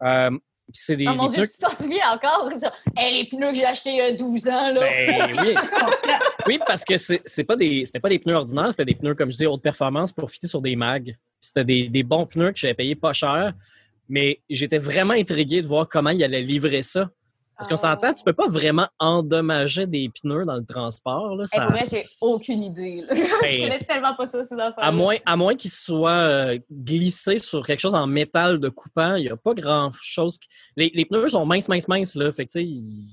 Euh, 0.03 0.31
puis 0.31 0.81
c'est 0.81 0.97
des, 0.97 1.07
Oh 1.09 1.15
mon 1.15 1.27
des 1.29 1.37
Dieu, 1.37 1.45
pneus. 1.45 1.53
tu 1.55 1.59
t'en 1.59 1.71
souviens 1.71 2.11
encore? 2.13 2.49
Hey, 2.97 3.23
les 3.23 3.29
pneus 3.29 3.51
que 3.51 3.57
j'ai 3.57 3.65
achetés 3.65 3.91
il 3.91 3.97
y 3.97 4.01
a 4.01 4.17
12 4.17 4.49
ans, 4.49 4.71
là. 4.73 4.81
Ben 4.81 5.37
oui. 5.43 5.55
oui, 6.47 6.61
parce 6.67 6.85
que 6.85 6.97
c'est 6.97 7.45
pas 7.45 7.57
des 7.57 7.85
c'était 7.85 8.01
pas 8.01 8.09
des 8.09 8.19
pneus 8.19 8.35
ordinaires, 8.37 8.71
c'était 8.71 8.85
des 8.85 8.95
pneus, 8.95 9.15
comme 9.15 9.31
je 9.31 9.37
dis, 9.37 9.47
haute 9.47 9.63
performance 9.63 10.13
pour 10.13 10.31
fitter 10.31 10.47
sur 10.47 10.63
des 10.63 10.77
mags. 10.77 11.17
C'était 11.41 11.65
des, 11.65 11.89
des 11.89 12.03
bons 12.03 12.27
pneus 12.27 12.53
que 12.53 12.59
j'avais 12.59 12.75
payé 12.75 12.95
pas 12.95 13.13
cher. 13.13 13.53
Mais 14.09 14.41
j'étais 14.51 14.79
vraiment 14.79 15.15
intrigué 15.15 15.63
de 15.63 15.67
voir 15.67 15.89
comment 15.89 16.11
ils 16.11 16.23
allaient 16.23 16.43
livrer 16.43 16.83
ça. 16.83 17.11
Parce 17.57 17.69
qu'on 17.69 17.77
s'entend, 17.77 18.13
tu 18.13 18.25
peux 18.25 18.33
pas 18.33 18.49
vraiment 18.49 18.89
endommager 18.99 19.87
des 19.87 20.09
pneus 20.09 20.45
dans 20.45 20.57
le 20.57 20.65
transport. 20.65 21.37
Là, 21.37 21.45
Hey, 21.45 21.59
ça- 21.59 21.63
pour 21.67 21.71
vrai, 21.73 21.85
j'ai 21.91 22.05
aucune 22.21 22.63
idée. 22.63 23.03
là. 23.09 23.15
je 23.15 23.61
connais 23.63 23.79
tellement 23.85 24.15
pas 24.15 24.27
ça, 24.27 24.43
ces 24.45 24.55
affaires. 24.55 24.75
À 24.85 24.91
moins, 24.91 25.17
à 25.25 25.37
moins 25.37 25.55
qu'il 25.55 25.71
soit 25.71 26.11
euh, 26.11 26.59
glissé 26.71 27.39
sur 27.39 27.65
quelque 27.65 27.81
chose 27.81 27.95
en 27.95 28.07
métal 28.07 28.59
de 28.59 28.69
coupant, 28.69 29.15
il 29.15 29.23
n'y 29.25 29.31
a 29.31 29.37
pas 29.37 29.55
grand-chose. 29.55 30.39
qui- 30.39 30.49
Les, 30.77 30.91
les 30.95 31.05
pneus 31.05 31.29
sont 31.31 31.47
minces, 31.47 31.69
minces, 31.69 31.87
minces, 31.89 32.17
là. 32.17 32.31
Fait 32.33 32.45
que, 32.47 32.59
ils- 32.59 33.07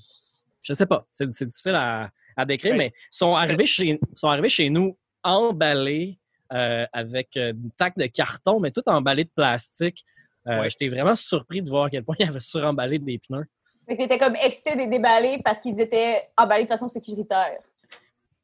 je 0.63 0.73
sais 0.73 0.85
pas. 0.87 1.05
C'est 1.13 1.27
difficile 1.27 1.75
à, 1.75 2.09
à 2.35 2.45
décrire, 2.45 2.75
mais 2.75 2.87
ils 2.95 3.15
sont 3.17 3.35
arrivés, 3.35 3.65
chez, 3.67 3.99
sont 4.15 4.27
arrivés 4.29 4.49
chez 4.49 4.69
nous 4.69 4.97
emballés 5.23 6.17
euh, 6.53 6.85
avec 6.93 7.35
une 7.35 7.71
taque 7.77 7.97
de 7.97 8.07
carton, 8.07 8.59
mais 8.59 8.71
tout 8.71 8.83
emballé 8.87 9.23
de 9.23 9.29
plastique. 9.35 10.03
Euh, 10.47 10.67
j'étais 10.67 10.87
vraiment 10.89 11.15
surpris 11.15 11.61
de 11.61 11.69
voir 11.69 11.85
à 11.85 11.89
quel 11.91 12.03
point 12.03 12.15
ils 12.19 12.27
avaient 12.27 12.39
suremballé 12.39 12.97
des 12.99 13.19
pneus. 13.19 13.45
Fait 13.87 13.97
que 13.97 14.03
t'étais 14.03 14.17
comme 14.17 14.35
excité 14.35 14.73
de 14.73 14.79
les 14.79 14.87
déballer 14.87 15.41
parce 15.43 15.59
qu'ils 15.59 15.79
étaient 15.79 16.29
emballés 16.37 16.63
de 16.63 16.69
façon 16.69 16.87
sécuritaire. 16.87 17.59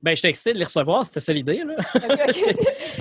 Ben, 0.02 0.16
j'étais 0.16 0.30
excité 0.30 0.54
de 0.54 0.60
les 0.60 0.66
recevoir, 0.66 1.06
c'était 1.06 1.20
ça 1.20 1.34
l'idée, 1.34 1.64
là. 1.64 1.76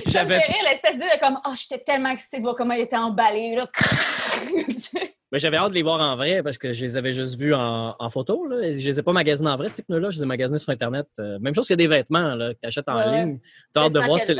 J'avais 0.07 0.41
l'espèce 0.63 0.97
de 0.97 1.19
comme, 1.19 1.39
oh, 1.45 1.53
j'étais 1.55 1.83
tellement 1.83 2.09
excité 2.09 2.37
de 2.37 2.41
voir 2.41 2.55
comment 2.55 2.73
ils 2.73 2.81
étaient 2.81 2.97
emballés, 2.97 3.55
là. 3.55 3.69
Ben, 5.29 5.39
j'avais 5.39 5.57
hâte 5.57 5.71
de 5.71 5.73
les 5.73 5.81
voir 5.81 5.99
en 5.99 6.15
vrai 6.15 6.41
parce 6.41 6.57
que 6.57 6.71
je 6.71 6.85
les 6.85 6.95
avais 6.95 7.11
juste 7.11 7.37
vus 7.37 7.53
en, 7.53 8.09
photo. 8.09 8.47
Là. 8.47 8.61
Je 8.61 8.87
les 8.87 8.99
ai 8.99 9.03
pas 9.03 9.11
magasinés 9.11 9.49
en 9.49 9.57
vrai, 9.57 9.67
ces 9.67 9.83
pneus-là. 9.83 10.09
Je 10.09 10.17
les 10.17 10.23
ai 10.23 10.25
magasinés 10.25 10.57
sur 10.57 10.71
Internet. 10.71 11.05
Euh, 11.19 11.37
même 11.39 11.53
chose 11.53 11.67
que 11.67 11.73
des 11.73 11.87
vêtements 11.87 12.33
là, 12.33 12.53
que 12.53 12.59
tu 12.61 12.65
achètes 12.65 12.87
en 12.87 13.11
ligne. 13.11 13.39
Tu 13.73 13.79
as 13.79 13.83
hâte 13.83 13.91
de 13.91 13.99
voir 13.99 14.19
si. 14.19 14.33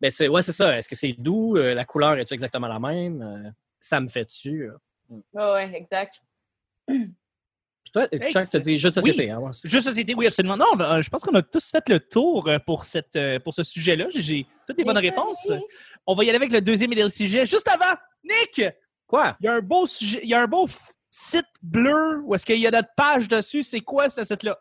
Ben, 0.00 0.10
c'est... 0.12 0.28
Ouais, 0.28 0.42
c'est 0.42 0.52
ça. 0.52 0.78
Est-ce 0.78 0.88
que 0.88 0.94
c'est 0.94 1.14
doux? 1.18 1.56
Euh, 1.56 1.74
la 1.74 1.84
couleur 1.84 2.16
est-tu 2.18 2.34
exactement 2.34 2.68
la 2.68 2.78
même? 2.78 3.20
Euh, 3.20 3.50
ça 3.80 3.98
me 3.98 4.06
fait 4.06 4.24
dessus. 4.24 4.70
Oui, 5.10 5.22
ouais, 5.34 5.72
exact. 5.74 6.22
Puis 6.86 7.92
toi, 7.92 8.06
Chuck, 8.30 8.50
tu 8.50 8.60
dit 8.60 8.78
jeu 8.78 8.90
de 8.90 8.94
société. 8.94 9.30
Hein, 9.30 9.40
jeu 9.64 9.78
de 9.78 9.84
société, 9.84 10.14
oui, 10.14 10.26
absolument. 10.26 10.56
Non, 10.56 11.00
je 11.00 11.08
pense 11.08 11.22
qu'on 11.22 11.34
a 11.34 11.42
tous 11.42 11.70
fait 11.70 11.88
le 11.88 12.00
tour 12.00 12.48
pour, 12.66 12.84
cette, 12.84 13.18
pour 13.42 13.54
ce 13.54 13.62
sujet-là. 13.62 14.06
J'ai 14.10 14.46
toutes 14.66 14.78
les 14.78 14.84
bonnes 14.84 14.98
réponses. 14.98 15.50
On 16.06 16.14
va 16.14 16.24
y 16.24 16.28
aller 16.28 16.36
avec 16.36 16.52
le 16.52 16.60
deuxième 16.60 16.92
et 16.92 16.96
dernier 16.96 17.10
sujet. 17.10 17.46
Juste 17.46 17.68
avant, 17.68 17.98
Nick! 18.22 18.62
Quoi? 19.06 19.36
Il 19.40 19.46
y 19.46 19.48
a 19.48 19.54
un 19.54 19.60
beau 19.60 19.86
sujet, 19.86 20.20
il 20.22 20.30
y 20.30 20.34
a 20.34 20.40
un 20.42 20.46
beau 20.46 20.66
site 21.10 21.46
bleu 21.62 22.22
où 22.24 22.34
est-ce 22.34 22.44
qu'il 22.44 22.58
y 22.58 22.66
a 22.66 22.70
notre 22.70 22.88
page 22.96 23.28
dessus. 23.28 23.62
C'est 23.62 23.80
quoi 23.80 24.10
ce 24.10 24.24
site-là? 24.24 24.58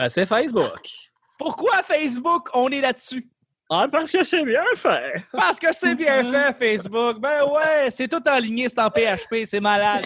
Euh, 0.00 0.08
c'est 0.08 0.26
Facebook. 0.26 0.90
Pourquoi 1.38 1.82
Facebook, 1.82 2.48
on 2.54 2.70
est 2.70 2.80
là-dessus? 2.80 3.30
Ah, 3.68 3.86
parce 3.90 4.12
que 4.12 4.22
c'est 4.22 4.44
bien 4.44 4.62
fait. 4.76 5.24
Parce 5.32 5.58
que 5.58 5.72
c'est 5.72 5.94
bien 5.94 6.32
fait, 6.32 6.52
Facebook. 6.52 7.18
Ben 7.18 7.44
ouais, 7.44 7.90
c'est 7.90 8.06
tout 8.06 8.22
en 8.28 8.38
ligne, 8.38 8.68
c'est 8.68 8.78
en 8.78 8.90
PHP, 8.90 9.44
c'est 9.44 9.60
malade. 9.60 10.04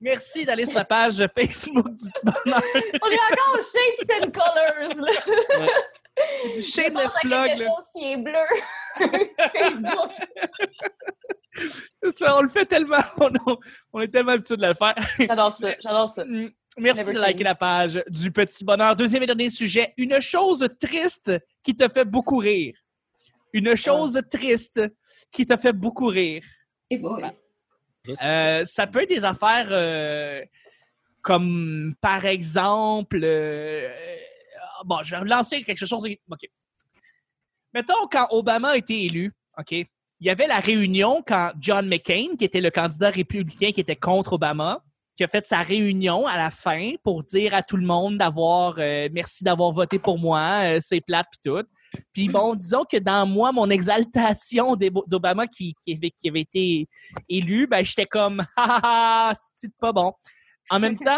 Merci 0.00 0.44
d'aller 0.44 0.64
sur 0.64 0.78
la 0.78 0.84
page 0.84 1.16
de 1.16 1.28
Facebook 1.34 1.90
du 1.94 2.10
petit 2.10 2.24
bonheur. 2.24 2.62
On 2.74 3.10
est 3.10 3.18
encore 3.32 3.60
Shapes 3.60 4.22
and 4.22 4.30
Colors, 4.30 4.94
là. 4.96 5.12
Ouais. 5.58 6.54
Du 6.54 6.62
shameless 6.62 7.12
plug, 7.20 7.46
quelque 7.46 7.64
chose 7.64 7.84
qui 7.94 8.12
est 8.12 8.16
bleu. 8.16 8.32
Facebook 9.62 10.12
on 12.28 12.42
le 12.42 12.48
fait 12.48 12.66
tellement, 12.66 12.98
on, 13.92 14.00
est 14.00 14.08
tellement 14.08 14.32
habitué 14.32 14.56
de 14.56 14.66
le 14.66 14.74
faire. 14.74 14.94
J'adore 15.18 15.52
ça, 15.52 15.68
j'adore 15.80 16.10
ça. 16.10 16.24
Mm. 16.24 16.50
Merci 16.78 17.12
de 17.12 17.18
liker 17.18 17.44
la 17.44 17.54
page 17.54 18.02
du 18.08 18.30
Petit 18.30 18.62
Bonheur. 18.62 18.94
Deuxième 18.94 19.22
et 19.22 19.26
dernier 19.26 19.48
sujet, 19.48 19.94
une 19.96 20.20
chose 20.20 20.68
triste 20.78 21.32
qui 21.62 21.74
te 21.74 21.88
fait 21.88 22.04
beaucoup 22.04 22.36
rire. 22.36 22.74
Une 23.52 23.74
chose 23.76 24.20
triste 24.30 24.80
qui 25.30 25.46
te 25.46 25.56
fait 25.56 25.72
beaucoup 25.72 26.06
rire. 26.06 26.42
Et 26.90 27.00
euh, 28.24 28.64
ça 28.64 28.86
peut 28.86 29.02
être 29.02 29.08
des 29.08 29.24
affaires 29.24 29.68
euh, 29.70 30.44
comme, 31.22 31.94
par 32.00 32.24
exemple, 32.24 33.20
euh, 33.22 33.88
bon, 34.84 35.02
je 35.02 35.16
vais 35.16 35.24
lancer 35.24 35.62
quelque 35.62 35.84
chose. 35.84 36.04
OK. 36.04 36.48
Mettons, 37.74 38.06
quand 38.10 38.28
Obama 38.30 38.70
a 38.70 38.76
été 38.76 39.04
élu, 39.04 39.32
OK, 39.58 39.72
il 39.72 40.26
y 40.26 40.30
avait 40.30 40.46
la 40.46 40.60
réunion 40.60 41.22
quand 41.26 41.52
John 41.58 41.88
McCain, 41.88 42.36
qui 42.38 42.44
était 42.44 42.60
le 42.60 42.70
candidat 42.70 43.10
républicain 43.10 43.72
qui 43.72 43.80
était 43.80 43.96
contre 43.96 44.34
Obama, 44.34 44.82
qui 45.14 45.24
a 45.24 45.28
fait 45.28 45.46
sa 45.46 45.62
réunion 45.62 46.26
à 46.26 46.36
la 46.36 46.50
fin 46.50 46.92
pour 47.02 47.22
dire 47.22 47.54
à 47.54 47.62
tout 47.62 47.76
le 47.76 47.86
monde 47.86 48.18
d'avoir 48.18 48.74
euh, 48.78 49.08
merci 49.12 49.44
d'avoir 49.44 49.72
voté 49.72 49.98
pour 49.98 50.18
moi, 50.18 50.60
euh, 50.62 50.78
c'est 50.80 51.00
plate 51.00 51.26
puis 51.30 51.52
tout. 51.52 51.66
Puis 52.12 52.28
bon, 52.28 52.54
disons 52.54 52.84
que 52.84 52.96
dans 52.96 53.26
moi, 53.26 53.52
mon 53.52 53.68
exaltation 53.70 54.76
d'Obama 54.76 55.46
qui, 55.46 55.74
avait, 55.88 56.40
été 56.40 56.88
élu, 57.28 57.66
ben 57.66 57.84
j'étais 57.84 58.06
comme 58.06 58.42
ah 58.56 59.32
c'est 59.54 59.74
pas 59.78 59.92
bon? 59.92 60.12
En 60.70 60.80
même 60.80 60.98
temps, 61.04 61.10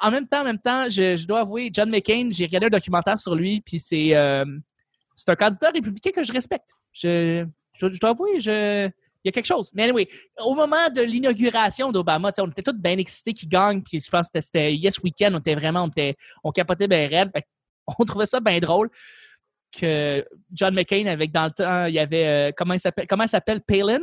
en 0.00 0.10
même 0.10 0.26
temps, 0.26 0.40
en 0.40 0.44
même 0.44 0.58
temps, 0.58 0.88
je, 0.88 1.26
dois 1.26 1.40
avouer, 1.40 1.70
John 1.72 1.90
McCain, 1.90 2.28
j'ai 2.30 2.46
regardé 2.46 2.66
un 2.66 2.70
documentaire 2.70 3.18
sur 3.18 3.34
lui, 3.34 3.60
puis 3.60 3.78
c'est 3.78 4.14
euh, 4.14 4.44
c'est 5.16 5.28
un 5.30 5.36
candidat 5.36 5.70
républicain 5.70 6.10
que 6.10 6.22
je 6.22 6.32
respecte. 6.32 6.70
Je, 6.92 7.46
je, 7.74 8.00
dois 8.00 8.10
avouer, 8.10 8.40
je, 8.40 8.86
il 8.86 9.26
y 9.26 9.28
a 9.28 9.32
quelque 9.32 9.46
chose. 9.46 9.70
Mais 9.74 9.84
anyway, 9.84 10.08
au 10.38 10.54
moment 10.54 10.88
de 10.94 11.02
l'inauguration 11.02 11.92
d'Obama, 11.92 12.32
on 12.38 12.48
était 12.48 12.62
tous 12.62 12.72
bien 12.72 12.96
excités 12.96 13.34
qu'il 13.34 13.48
gagne, 13.48 13.82
puis 13.82 14.00
je 14.00 14.10
pense 14.10 14.28
que 14.30 14.40
c'était 14.40 14.74
Yes 14.74 14.98
Weekend, 15.02 15.34
on 15.34 15.38
était 15.38 15.54
vraiment, 15.54 15.84
on, 15.84 15.88
était, 15.88 16.16
on 16.42 16.52
capotait 16.52 16.88
bien 16.88 17.06
raide. 17.08 17.30
on 17.98 18.04
trouvait 18.06 18.26
ça 18.26 18.40
bien 18.40 18.58
drôle 18.60 18.90
que 19.70 20.26
John 20.52 20.74
McCain, 20.74 21.06
avec 21.06 21.32
dans 21.32 21.44
le 21.44 21.50
temps, 21.50 21.86
il 21.86 21.94
y 21.94 21.98
avait, 21.98 22.26
euh, 22.26 22.52
comment 22.56 22.74
il 22.74 22.80
s'appelle, 22.80 23.06
comment 23.06 23.26
s'appelle, 23.26 23.60
Palin? 23.60 24.00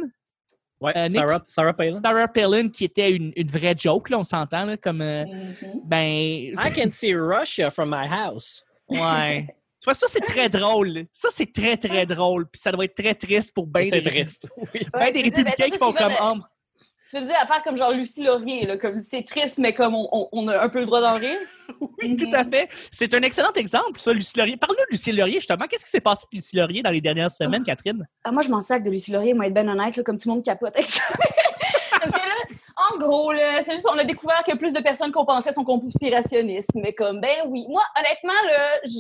Ouais, 0.79 0.95
euh, 0.95 1.07
Sarah, 1.07 1.43
Sarah, 1.47 1.73
Palin. 1.73 2.01
Sarah 2.03 2.27
Palin, 2.27 2.69
qui 2.69 2.85
était 2.85 3.11
une, 3.11 3.33
une 3.35 3.47
vraie 3.47 3.75
joke, 3.77 4.09
là, 4.09 4.19
on 4.19 4.23
s'entend, 4.23 4.75
comme, 4.77 5.01
euh, 5.01 5.23
mm-hmm. 5.25 5.81
ben... 5.85 6.05
I 6.05 6.71
can 6.75 6.91
see 6.91 7.13
Russia 7.15 7.71
from 7.71 7.89
my 7.89 8.07
house. 8.07 8.63
Ouais. 8.87 9.47
Tu 9.79 9.85
vois, 9.85 9.93
ça, 9.93 10.07
c'est 10.09 10.25
très 10.25 10.49
drôle. 10.49 11.05
Ça, 11.11 11.29
c'est 11.31 11.51
très, 11.53 11.77
très 11.77 12.05
drôle. 12.05 12.47
Puis 12.47 12.59
ça 12.59 12.71
doit 12.71 12.85
être 12.85 12.95
très 12.95 13.13
triste 13.15 13.53
pour 13.53 13.67
bien 13.67 13.89
des, 13.89 14.01
triste. 14.01 14.47
Oui. 14.57 14.81
Ben 14.91 15.13
des 15.13 15.21
républicains 15.21 15.69
qui 15.69 15.77
font 15.77 15.93
comme 15.93 16.13
homme. 16.19 16.43
Tu 17.09 17.17
veux 17.17 17.25
dire 17.25 17.35
à 17.39 17.47
faire 17.47 17.63
comme 17.63 17.77
genre 17.77 17.91
Lucie 17.91 18.23
Laurier, 18.23 18.65
là, 18.65 18.77
comme 18.77 18.99
c'est 18.99 19.23
triste, 19.23 19.59
mais 19.59 19.73
comme 19.73 19.95
on, 19.95 20.27
on, 20.33 20.47
a 20.49 20.61
un 20.61 20.67
peu 20.67 20.79
le 20.79 20.85
droit 20.85 20.99
d'en 20.99 21.13
rire. 21.13 21.37
oui, 22.01 22.17
tout 22.17 22.29
à 22.33 22.43
fait. 22.43 22.67
C'est 22.91 23.13
un 23.13 23.21
excellent 23.21 23.53
exemple, 23.53 23.97
ça, 24.01 24.11
Lucie 24.11 24.37
Laurier. 24.37 24.57
Parle-nous 24.57 24.83
de 24.83 24.91
Lucie 24.91 25.13
Laurier, 25.13 25.35
justement. 25.35 25.65
Qu'est-ce 25.69 25.85
qui 25.85 25.89
s'est 25.91 26.01
passé 26.01 26.25
avec 26.25 26.33
Lucie 26.33 26.57
Laurier 26.57 26.81
dans 26.81 26.89
les 26.89 26.99
dernières 26.99 27.31
semaines, 27.31 27.63
ah. 27.65 27.71
Catherine? 27.71 28.05
Ah, 28.25 28.31
moi, 28.31 28.41
je 28.41 28.49
m'en 28.49 28.59
sac 28.59 28.83
de 28.83 28.89
Lucie 28.89 29.13
Laurier, 29.13 29.33
moi, 29.33 29.47
être 29.47 29.53
ben 29.53 29.69
honnête, 29.69 29.95
là, 29.95 30.03
comme 30.03 30.17
tout 30.17 30.27
le 30.27 30.35
monde 30.35 30.43
capote 30.43 30.75
avec 30.75 30.87
ça. 30.87 31.01
Parce 31.91 32.11
que 32.11 32.19
là, 32.19 32.57
en 32.91 32.97
gros, 32.97 33.31
c'est 33.63 33.71
juste 33.71 33.87
on 33.89 33.97
a 33.97 34.03
découvert 34.03 34.43
que 34.45 34.57
plus 34.57 34.73
de 34.73 34.81
personnes 34.81 35.13
qu'on 35.13 35.25
pensait 35.25 35.53
sont 35.53 35.63
conspirationnistes. 35.63 36.71
Mais 36.75 36.93
comme, 36.93 37.21
ben 37.21 37.47
oui. 37.47 37.67
Moi, 37.69 37.83
honnêtement, 37.97 38.49
là, 38.51 38.79
je 38.83 38.99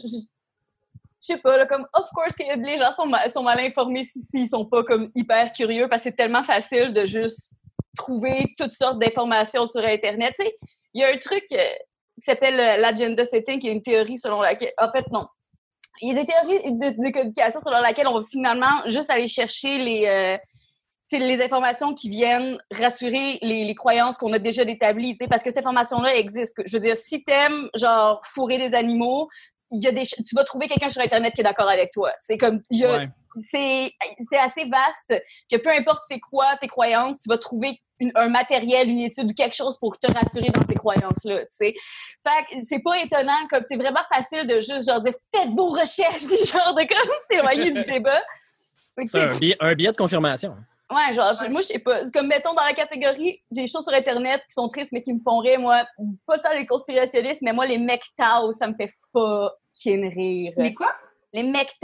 sais 1.19 1.37
pas, 1.39 1.57
là, 1.57 1.65
comme, 1.65 1.85
of 1.93 2.07
course 2.13 2.37
que 2.37 2.57
les 2.57 2.77
gens 2.77 2.93
sont, 2.93 3.11
sont 3.33 3.43
mal 3.43 3.59
informés 3.59 4.05
s'ils 4.05 4.43
ne 4.43 4.47
sont 4.47 4.65
pas 4.65 4.83
comme 4.83 5.11
hyper 5.13 5.51
curieux 5.51 5.89
parce 5.89 6.03
que 6.03 6.09
c'est 6.09 6.15
tellement 6.15 6.43
facile 6.43 6.93
de 6.93 7.05
juste 7.05 7.51
trouver 7.97 8.53
toutes 8.57 8.73
sortes 8.73 8.99
d'informations 8.99 9.67
sur 9.67 9.83
Internet. 9.83 10.33
Tu 10.39 10.45
sais, 10.45 10.57
il 10.93 11.01
y 11.01 11.03
a 11.03 11.09
un 11.09 11.17
truc 11.17 11.43
euh, 11.51 11.57
qui 12.15 12.21
s'appelle 12.21 12.59
euh, 12.59 12.77
l'agenda 12.77 13.25
setting, 13.25 13.59
qui 13.59 13.67
est 13.67 13.73
une 13.73 13.81
théorie 13.81 14.17
selon 14.17 14.41
laquelle, 14.41 14.73
en 14.77 14.91
fait, 14.91 15.05
non. 15.11 15.27
Il 16.01 16.09
y 16.09 16.11
a 16.11 16.23
des 16.23 16.27
théories 16.27 16.71
de, 16.73 17.11
communication 17.11 17.59
selon 17.59 17.79
laquelle 17.79 18.07
on 18.07 18.19
va 18.19 18.25
finalement 18.29 18.87
juste 18.87 19.09
aller 19.09 19.27
chercher 19.27 19.79
les, 19.79 20.05
euh, 20.05 20.37
les 21.11 21.41
informations 21.41 21.93
qui 21.93 22.09
viennent 22.09 22.59
rassurer 22.71 23.39
les, 23.41 23.65
les 23.65 23.75
croyances 23.75 24.17
qu'on 24.17 24.31
a 24.33 24.39
déjà 24.39 24.63
établies, 24.63 25.15
parce 25.29 25.43
que 25.43 25.49
cette 25.49 25.59
information-là 25.59 26.15
existe. 26.15 26.61
Je 26.65 26.77
veux 26.77 26.81
dire, 26.81 26.97
si 26.97 27.23
t'aimes, 27.23 27.69
genre, 27.75 28.21
fourrer 28.25 28.57
des 28.57 28.75
animaux, 28.75 29.27
il 29.71 29.83
y 29.83 29.87
a 29.87 29.91
des, 29.91 30.05
tu 30.05 30.35
vas 30.35 30.43
trouver 30.43 30.67
quelqu'un 30.67 30.89
sur 30.89 31.01
Internet 31.01 31.33
qui 31.33 31.41
est 31.41 31.43
d'accord 31.43 31.69
avec 31.69 31.91
toi. 31.91 32.11
C'est 32.21 32.37
comme, 32.37 32.61
c'est, 32.71 33.93
c'est 34.29 34.37
assez 34.37 34.65
vaste 34.65 35.23
que 35.51 35.57
peu 35.57 35.69
importe 35.69 36.03
c'est 36.07 36.19
quoi 36.19 36.57
tes 36.61 36.67
croyances, 36.67 37.21
tu 37.21 37.29
vas 37.29 37.37
trouver 37.37 37.79
un 38.15 38.29
matériel, 38.29 38.89
une 38.89 38.99
étude, 38.99 39.33
quelque 39.35 39.55
chose 39.55 39.77
pour 39.79 39.97
te 39.99 40.11
rassurer 40.11 40.49
dans 40.49 40.65
ces 40.67 40.75
croyances-là, 40.75 41.41
tu 41.41 41.47
sais. 41.51 41.75
Fait 42.23 42.55
que 42.55 42.61
c'est 42.61 42.79
pas 42.79 42.99
étonnant, 42.99 43.47
comme 43.49 43.63
c'est 43.67 43.77
vraiment 43.77 44.03
facile 44.11 44.47
de 44.47 44.59
juste 44.59 44.87
genre 44.87 45.01
de 45.01 45.11
faites 45.33 45.49
vos 45.55 45.69
recherches, 45.69 46.25
puis 46.27 46.37
genre 46.45 46.75
de 46.75 46.87
comme 46.87 47.13
s'éloigner 47.29 47.71
du 47.71 47.83
débat. 47.83 48.21
C'est 49.05 49.19
un 49.19 49.37
billet, 49.37 49.55
un 49.59 49.75
billet 49.75 49.91
de 49.91 49.97
confirmation. 49.97 50.55
Ouais, 50.89 51.13
genre, 51.13 51.33
moi, 51.49 51.61
je 51.61 51.67
sais 51.67 51.79
pas. 51.79 52.09
Comme, 52.11 52.27
mettons, 52.27 52.53
dans 52.53 52.63
la 52.63 52.73
catégorie, 52.73 53.41
j'ai 53.51 53.63
des 53.63 53.67
choses 53.67 53.83
sur 53.83 53.93
Internet 53.93 54.41
qui 54.47 54.53
sont 54.53 54.69
tristes, 54.69 54.93
mais 54.93 55.01
qui 55.01 55.13
me 55.13 55.19
font 55.19 55.39
rire, 55.39 55.59
moi. 55.59 55.85
Pas 56.25 56.39
tant 56.39 56.53
les 56.53 56.65
conspirationnistes, 56.65 57.41
mais 57.41 57.51
moi, 57.51 57.65
les 57.65 57.77
mecs 57.77 58.05
ça 58.17 58.67
me 58.67 58.73
fait 58.73 58.93
fucking 59.11 60.09
rire. 60.13 60.53
Les 60.57 60.73
quoi? 60.73 60.93
Les 61.33 61.43
mecs 61.43 61.75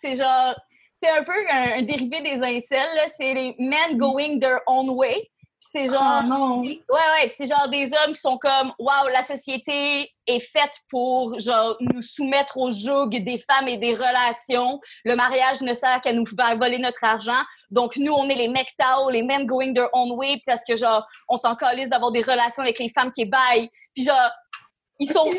C'est 0.00 0.14
genre, 0.14 0.54
c'est 0.96 1.10
un 1.10 1.24
peu 1.24 1.32
un, 1.50 1.82
dérivé 1.82 2.22
des 2.22 2.42
incels, 2.42 3.10
C'est 3.16 3.34
les 3.34 3.56
men 3.58 3.98
going 3.98 4.38
their 4.38 4.60
own 4.66 4.90
way 4.90 5.28
c'est 5.72 5.88
genre. 5.88 6.02
Ah, 6.02 6.22
non. 6.22 6.60
Ouais, 6.60 6.76
ouais. 6.88 7.32
c'est 7.36 7.46
genre 7.46 7.68
des 7.68 7.92
hommes 7.92 8.14
qui 8.14 8.20
sont 8.20 8.38
comme, 8.38 8.72
waouh, 8.78 9.08
la 9.12 9.22
société 9.22 10.10
est 10.26 10.40
faite 10.40 10.72
pour, 10.90 11.38
genre, 11.38 11.76
nous 11.80 12.02
soumettre 12.02 12.56
au 12.58 12.70
joug 12.70 13.10
des 13.10 13.38
femmes 13.38 13.68
et 13.68 13.76
des 13.76 13.94
relations. 13.94 14.80
Le 15.04 15.14
mariage 15.14 15.62
ne 15.62 15.72
sert 15.74 16.00
qu'à 16.02 16.12
nous 16.12 16.26
faire 16.26 16.56
voler 16.56 16.78
notre 16.78 17.02
argent. 17.02 17.42
Donc, 17.70 17.96
nous, 17.96 18.12
on 18.12 18.28
est 18.28 18.34
les 18.34 18.48
mecs 18.48 18.74
les 19.10 19.22
men 19.22 19.46
going 19.46 19.74
their 19.74 19.88
own 19.92 20.12
way 20.12 20.40
parce 20.46 20.62
que, 20.66 20.76
genre, 20.76 21.06
on 21.28 21.36
s'en 21.36 21.56
calisse 21.56 21.88
d'avoir 21.88 22.12
des 22.12 22.22
relations 22.22 22.62
avec 22.62 22.78
les 22.78 22.90
femmes 22.90 23.10
qui 23.10 23.24
baillent. 23.24 23.70
Puis, 23.94 24.04
genre, 24.04 24.30
ils 25.00 25.10
sont. 25.10 25.30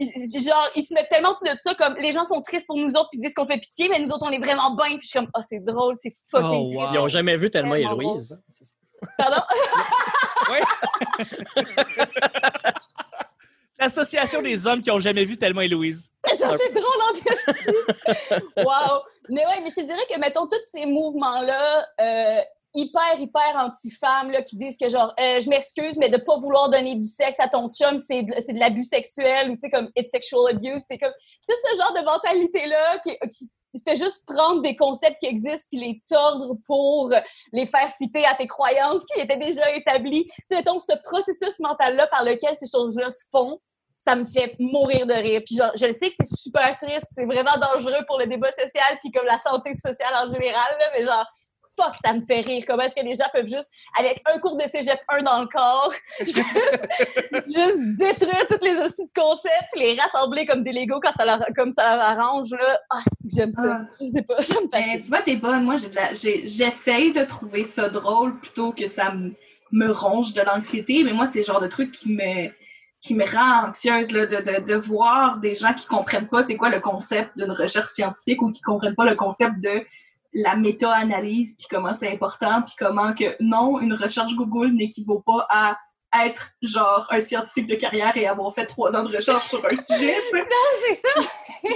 Ils, 0.00 0.40
genre, 0.40 0.68
ils 0.76 0.84
se 0.84 0.94
mettent 0.94 1.08
tellement 1.08 1.30
au-dessus 1.30 1.52
de 1.52 1.58
ça, 1.58 1.74
comme 1.74 1.96
les 1.96 2.12
gens 2.12 2.24
sont 2.24 2.40
tristes 2.40 2.68
pour 2.68 2.76
nous 2.76 2.90
autres, 2.94 3.08
puis 3.10 3.20
disent 3.20 3.34
qu'on 3.34 3.48
fait 3.48 3.58
pitié, 3.58 3.88
mais 3.88 3.98
nous 3.98 4.10
autres, 4.12 4.24
on 4.24 4.30
est 4.30 4.38
vraiment 4.38 4.76
bien, 4.76 4.90
puis 4.90 5.00
je 5.02 5.08
suis 5.08 5.18
comme, 5.18 5.28
oh, 5.36 5.40
c'est 5.48 5.58
drôle, 5.58 5.96
c'est 6.00 6.12
fucking 6.30 6.76
oh, 6.78 6.88
Ils 6.92 6.98
ont 6.98 7.08
jamais 7.08 7.36
vu 7.36 7.50
tellement 7.50 7.74
Héloïse. 7.74 8.38
Pardon? 9.16 9.42
oui. 10.50 10.58
L'association 13.78 14.42
des 14.42 14.66
hommes 14.66 14.82
qui 14.82 14.90
ont 14.90 14.98
jamais 14.98 15.24
vu 15.24 15.36
tellement 15.36 15.60
Héloïse. 15.60 16.10
Ça, 16.26 16.56
c'est 16.58 16.72
drôle 16.72 17.00
en 17.00 18.62
wow. 18.64 19.02
Mais 19.28 19.46
ouais, 19.46 19.60
mais 19.62 19.70
je 19.70 19.76
te 19.76 19.80
dirais 19.82 20.02
que, 20.10 20.18
mettons, 20.18 20.46
tous 20.46 20.56
ces 20.72 20.84
mouvements-là, 20.84 21.86
euh, 22.00 22.40
hyper, 22.74 23.20
hyper 23.20 23.54
anti-femmes, 23.54 24.32
qui 24.48 24.56
disent 24.56 24.76
que, 24.76 24.88
genre, 24.88 25.14
euh, 25.20 25.38
je 25.40 25.48
m'excuse, 25.48 25.96
mais 25.96 26.08
de 26.08 26.16
pas 26.16 26.38
vouloir 26.38 26.70
donner 26.70 26.96
du 26.96 27.06
sexe 27.06 27.38
à 27.38 27.48
ton 27.48 27.70
chum, 27.70 27.98
c'est 27.98 28.24
de, 28.24 28.52
de 28.52 28.58
l'abus 28.58 28.84
sexuel, 28.84 29.50
ou 29.50 29.54
tu 29.54 29.60
sais, 29.60 29.70
comme, 29.70 29.90
it's 29.94 30.10
sexual 30.10 30.48
abuse. 30.50 30.82
C'est 30.90 30.98
comme, 30.98 31.12
tout 31.12 31.54
ce 31.70 31.76
genre 31.76 31.94
de 31.94 32.04
mentalité-là 32.04 32.98
qui, 33.04 33.16
qui 33.30 33.48
fait 33.84 33.96
juste 33.96 34.24
prendre 34.26 34.62
des 34.62 34.76
concepts 34.76 35.18
qui 35.20 35.26
existent 35.26 35.68
puis 35.70 35.80
les 35.80 36.02
tordre 36.08 36.56
pour 36.66 37.12
les 37.52 37.66
faire 37.66 37.92
fuiter 37.96 38.24
à 38.24 38.34
tes 38.34 38.46
croyances 38.46 39.04
qui 39.04 39.20
étaient 39.20 39.36
déjà 39.36 39.74
établies. 39.74 40.28
Donc, 40.66 40.82
ce 40.82 40.96
processus 41.04 41.58
mental-là 41.60 42.06
par 42.08 42.24
lequel 42.24 42.54
ces 42.56 42.66
choses-là 42.70 43.10
se 43.10 43.24
font, 43.30 43.60
ça 43.98 44.14
me 44.14 44.24
fait 44.24 44.54
mourir 44.58 45.06
de 45.06 45.12
rire. 45.12 45.42
Puis 45.44 45.56
genre, 45.56 45.72
je 45.74 45.86
le 45.86 45.92
sais 45.92 46.08
que 46.08 46.16
c'est 46.18 46.36
super 46.36 46.78
triste, 46.78 47.06
c'est 47.10 47.26
vraiment 47.26 47.56
dangereux 47.58 48.04
pour 48.06 48.18
le 48.18 48.26
débat 48.26 48.50
social 48.52 48.98
puis 49.00 49.10
comme 49.10 49.26
la 49.26 49.38
santé 49.40 49.74
sociale 49.74 50.14
en 50.14 50.26
général, 50.32 50.76
là, 50.78 50.86
mais 50.96 51.04
genre, 51.04 51.26
fuck, 51.78 51.94
ça 52.04 52.12
me 52.12 52.20
fait 52.26 52.40
rire. 52.40 52.64
Comment 52.66 52.82
est-ce 52.82 52.94
que 52.94 53.04
les 53.04 53.14
gens 53.14 53.24
peuvent 53.32 53.46
juste, 53.46 53.70
avec 53.98 54.22
un 54.32 54.38
cours 54.38 54.56
de 54.56 54.64
cégep 54.64 54.98
1 55.08 55.22
dans 55.22 55.40
le 55.40 55.46
corps, 55.46 55.92
juste, 56.20 56.88
juste 57.46 57.78
détruire 57.96 58.46
toutes 58.48 58.62
les 58.62 58.76
aussi 58.76 59.04
de 59.04 59.10
concepts, 59.14 59.76
les 59.76 59.98
rassembler 59.98 60.46
comme 60.46 60.62
des 60.62 60.72
Legos 60.72 61.00
quand 61.00 61.12
ça 61.12 61.24
leur, 61.24 61.44
comme 61.56 61.72
ça 61.72 61.96
leur 61.96 62.04
arrange, 62.04 62.50
là. 62.50 62.80
Ah, 62.90 63.00
c'est 63.04 63.28
que 63.28 63.34
j'aime 63.36 63.52
ça. 63.52 63.80
Ah. 63.82 63.86
Je 64.00 64.06
sais 64.06 64.22
pas, 64.22 64.42
ça 64.42 64.54
me 64.60 64.68
fait 64.68 64.82
Ben, 64.82 65.00
tu 65.00 65.08
vois, 65.08 65.22
t'es 65.22 65.36
bonne. 65.36 65.64
Moi, 65.64 65.76
j'essaye 66.12 67.12
de 67.12 67.24
trouver 67.24 67.64
ça 67.64 67.88
drôle 67.88 68.38
plutôt 68.40 68.72
que 68.72 68.88
ça 68.88 69.12
me, 69.12 69.34
me 69.72 69.90
ronge 69.90 70.34
de 70.34 70.42
l'anxiété. 70.42 71.04
Mais 71.04 71.12
moi, 71.12 71.28
c'est 71.32 71.40
le 71.40 71.44
genre 71.44 71.60
de 71.60 71.68
truc 71.68 71.92
qui 71.92 72.12
me, 72.12 72.50
qui 73.00 73.14
me 73.14 73.24
rend 73.24 73.68
anxieuse 73.68 74.10
là, 74.12 74.26
de, 74.26 74.36
de, 74.36 74.66
de 74.66 74.74
voir 74.74 75.38
des 75.38 75.54
gens 75.54 75.72
qui 75.72 75.86
comprennent 75.86 76.28
pas 76.28 76.42
c'est 76.42 76.56
quoi 76.56 76.68
le 76.68 76.80
concept 76.80 77.36
d'une 77.36 77.52
recherche 77.52 77.92
scientifique 77.92 78.42
ou 78.42 78.50
qui 78.50 78.60
comprennent 78.60 78.96
pas 78.96 79.04
le 79.04 79.14
concept 79.14 79.60
de 79.60 79.84
la 80.32 80.56
méta-analyse, 80.56 81.54
puis 81.56 81.66
comment 81.70 81.94
c'est 81.98 82.12
important, 82.12 82.62
puis 82.62 82.74
comment 82.78 83.14
que 83.14 83.36
non, 83.40 83.80
une 83.80 83.94
recherche 83.94 84.34
Google 84.34 84.72
n'équivaut 84.72 85.20
pas 85.20 85.46
à 85.50 85.78
être 86.24 86.52
genre 86.62 87.06
un 87.10 87.20
scientifique 87.20 87.66
de 87.66 87.74
carrière 87.74 88.16
et 88.16 88.26
avoir 88.26 88.54
fait 88.54 88.66
trois 88.66 88.96
ans 88.96 89.04
de 89.04 89.14
recherche 89.14 89.48
sur 89.48 89.64
un 89.64 89.76
sujet. 89.76 90.16
sais. 90.30 90.32
c'est 90.88 91.08
ça. 91.08 91.28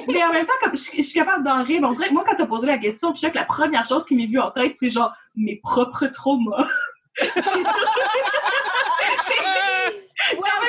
Mais 0.08 0.24
en 0.24 0.32
même 0.32 0.46
temps, 0.46 0.52
comme 0.62 0.76
je, 0.76 0.96
je 0.96 1.02
suis 1.02 1.18
capable 1.18 1.44
d'en 1.44 1.62
rire, 1.62 1.80
mais 1.80 1.88
on 1.88 1.92
dirait 1.92 2.08
que 2.08 2.14
moi, 2.14 2.24
quand 2.26 2.36
t'as 2.36 2.46
posé 2.46 2.66
la 2.66 2.78
question, 2.78 3.14
je 3.14 3.20
sais 3.20 3.30
que 3.30 3.36
la 3.36 3.44
première 3.44 3.84
chose 3.84 4.04
qui 4.04 4.14
m'est 4.14 4.26
venue 4.26 4.40
en 4.40 4.50
tête, 4.50 4.74
c'est 4.76 4.90
genre 4.90 5.12
mes 5.34 5.56
propres 5.56 6.06
traumas. 6.06 6.68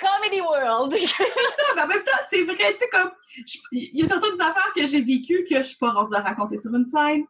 comedy 0.00 0.40
world. 0.40 0.92
mais 1.76 1.82
en 1.82 1.86
même 1.86 2.02
temps, 2.04 2.22
c'est 2.30 2.44
vrai, 2.44 2.72
tu 2.72 2.78
sais, 2.78 2.88
comme, 2.90 3.10
je- 3.46 3.58
il 3.72 4.00
y 4.00 4.04
a 4.04 4.08
certaines 4.08 4.40
affaires 4.40 4.72
que 4.74 4.86
j'ai 4.86 5.02
vécues 5.02 5.44
que 5.48 5.56
je 5.56 5.62
suis 5.68 5.78
pas 5.78 5.90
rendue 5.90 6.14
à 6.14 6.20
raconter 6.20 6.58
sur 6.58 6.74
une 6.74 6.84
scène. 6.84 7.24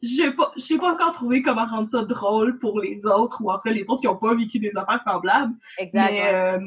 J'ai 0.00 0.30
pas, 0.30 0.52
j'ai 0.56 0.78
pas 0.78 0.92
encore 0.92 1.10
trouvé 1.12 1.42
comment 1.42 1.64
rendre 1.64 1.88
ça 1.88 2.02
drôle 2.04 2.58
pour 2.60 2.80
les 2.80 3.04
autres, 3.04 3.42
ou 3.42 3.50
en 3.50 3.56
tout 3.56 3.64
cas 3.68 3.70
les 3.74 3.84
autres 3.90 4.00
qui 4.00 4.08
ont 4.08 4.16
pas 4.16 4.34
vécu 4.34 4.58
des 4.60 4.70
affaires 4.76 5.00
semblables. 5.04 5.54
Exact. 5.78 6.12
Mais, 6.12 6.34
euh, 6.34 6.60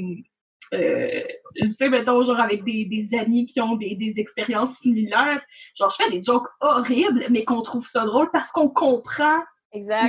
euh, 0.73 1.21
je 1.61 1.69
sais, 1.71 1.89
mettons, 1.89 2.23
genre, 2.23 2.39
avec 2.39 2.63
des, 2.65 2.85
des 2.85 3.17
amis 3.17 3.45
qui 3.45 3.59
ont 3.61 3.75
des, 3.77 3.95
des 3.95 4.13
expériences 4.17 4.75
similaires, 4.79 5.41
genre, 5.77 5.89
je 5.97 6.03
fais 6.03 6.11
des 6.11 6.23
jokes 6.23 6.47
horribles, 6.59 7.25
mais 7.29 7.43
qu'on 7.45 7.61
trouve 7.61 7.85
ça 7.87 8.05
drôle 8.05 8.29
parce 8.31 8.51
qu'on 8.51 8.69
comprend 8.69 9.39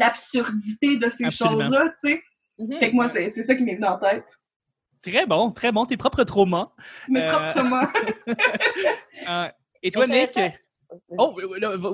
l'absurdité 0.01 0.97
de 0.97 1.09
ces 1.09 1.25
choses-là, 1.31 1.95
tu 2.03 2.11
sais. 2.11 2.23
Mhm. 2.59 2.79
Fait 2.79 2.91
que 2.91 2.95
moi, 2.95 3.09
c'est 3.13 3.31
c'est 3.31 3.45
ça 3.45 3.55
qui 3.55 3.63
m'est 3.63 3.75
venu 3.77 3.87
en 3.87 3.99
tête. 3.99 4.25
Très 5.03 5.27
bon, 5.27 5.51
très 5.51 5.73
bon. 5.73 5.85
Tes 5.87 5.97
propres 5.97 6.25
traumas. 6.25 6.71
Mes 7.09 7.21
Euh, 7.23 7.31
propres 7.33 7.53
Thomas. 7.55 7.89
Euh, 9.29 9.49
et 9.83 9.91
toi, 9.93 10.07
Nick? 10.07 10.31
Oh, 11.17 11.35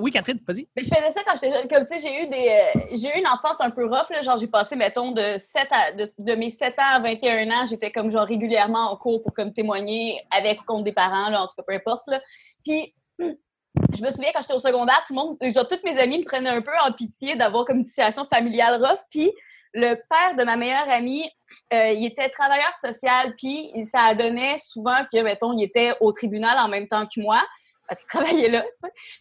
oui, 0.01 0.11
Catherine, 0.11 0.39
vas-y. 0.47 0.67
Mais 0.75 0.83
je 0.83 0.89
faisais 0.89 1.11
ça 1.11 1.21
quand 1.25 1.33
j'étais 1.39 1.53
jeune. 1.53 1.67
Comme 1.69 1.85
tu 1.85 1.97
sais, 1.97 1.99
j'ai 2.05 2.23
eu 2.23 2.27
des. 2.27 2.49
euh, 2.49 2.79
j'ai 2.91 3.07
eu 3.15 3.19
une 3.19 3.27
enfance 3.27 3.61
un 3.61 3.69
peu 3.69 3.85
rough. 3.85 4.09
Là, 4.09 4.21
genre, 4.21 4.37
j'ai 4.37 4.47
passé, 4.47 4.75
mettons, 4.75 5.11
de, 5.11 5.37
7 5.37 5.67
à, 5.71 5.91
de, 5.93 6.11
de 6.17 6.35
mes 6.35 6.49
7 6.51 6.77
ans 6.79 6.95
à 6.95 6.99
21 6.99 7.49
ans, 7.51 7.65
j'étais 7.65 7.91
comme 7.91 8.11
genre 8.11 8.25
régulièrement 8.27 8.91
en 8.91 8.97
cours 8.97 9.21
pour 9.23 9.33
comme 9.33 9.53
témoigner 9.53 10.19
avec 10.31 10.61
ou 10.61 10.65
contre 10.65 10.83
des 10.83 10.91
parents, 10.91 11.29
là, 11.29 11.43
en 11.43 11.47
tout 11.47 11.55
cas, 11.55 11.63
peu 11.65 11.73
importe. 11.73 12.07
Là. 12.07 12.19
Puis, 12.65 12.93
je 13.19 14.03
me 14.03 14.11
souviens 14.11 14.31
quand 14.33 14.41
j'étais 14.41 14.53
au 14.55 14.59
secondaire, 14.59 15.01
tout 15.07 15.13
le 15.13 15.19
monde, 15.19 15.37
genre, 15.53 15.67
toutes 15.67 15.83
mes 15.85 15.97
amies 15.97 16.19
me 16.19 16.25
prenaient 16.25 16.49
un 16.49 16.61
peu 16.61 16.71
en 16.85 16.91
pitié 16.91 17.35
d'avoir 17.35 17.63
comme 17.65 17.77
une 17.79 17.87
situation 17.87 18.25
familiale 18.25 18.83
rough. 18.83 18.99
Puis, 19.11 19.31
le 19.73 19.95
père 20.09 20.35
de 20.37 20.43
ma 20.43 20.55
meilleure 20.55 20.89
amie, 20.89 21.29
euh, 21.73 21.91
il 21.91 22.05
était 22.05 22.29
travailleur 22.29 22.73
social, 22.81 23.33
puis 23.37 23.71
ça 23.85 24.15
donnait 24.15 24.57
souvent 24.59 25.05
que, 25.11 25.21
mettons, 25.21 25.53
il 25.53 25.63
était 25.63 25.93
au 25.99 26.11
tribunal 26.11 26.57
en 26.57 26.67
même 26.67 26.87
temps 26.87 27.05
que 27.05 27.21
moi, 27.21 27.45
parce 27.87 28.01
qu'il 28.01 28.07
travaillait 28.21 28.49
là, 28.49 28.65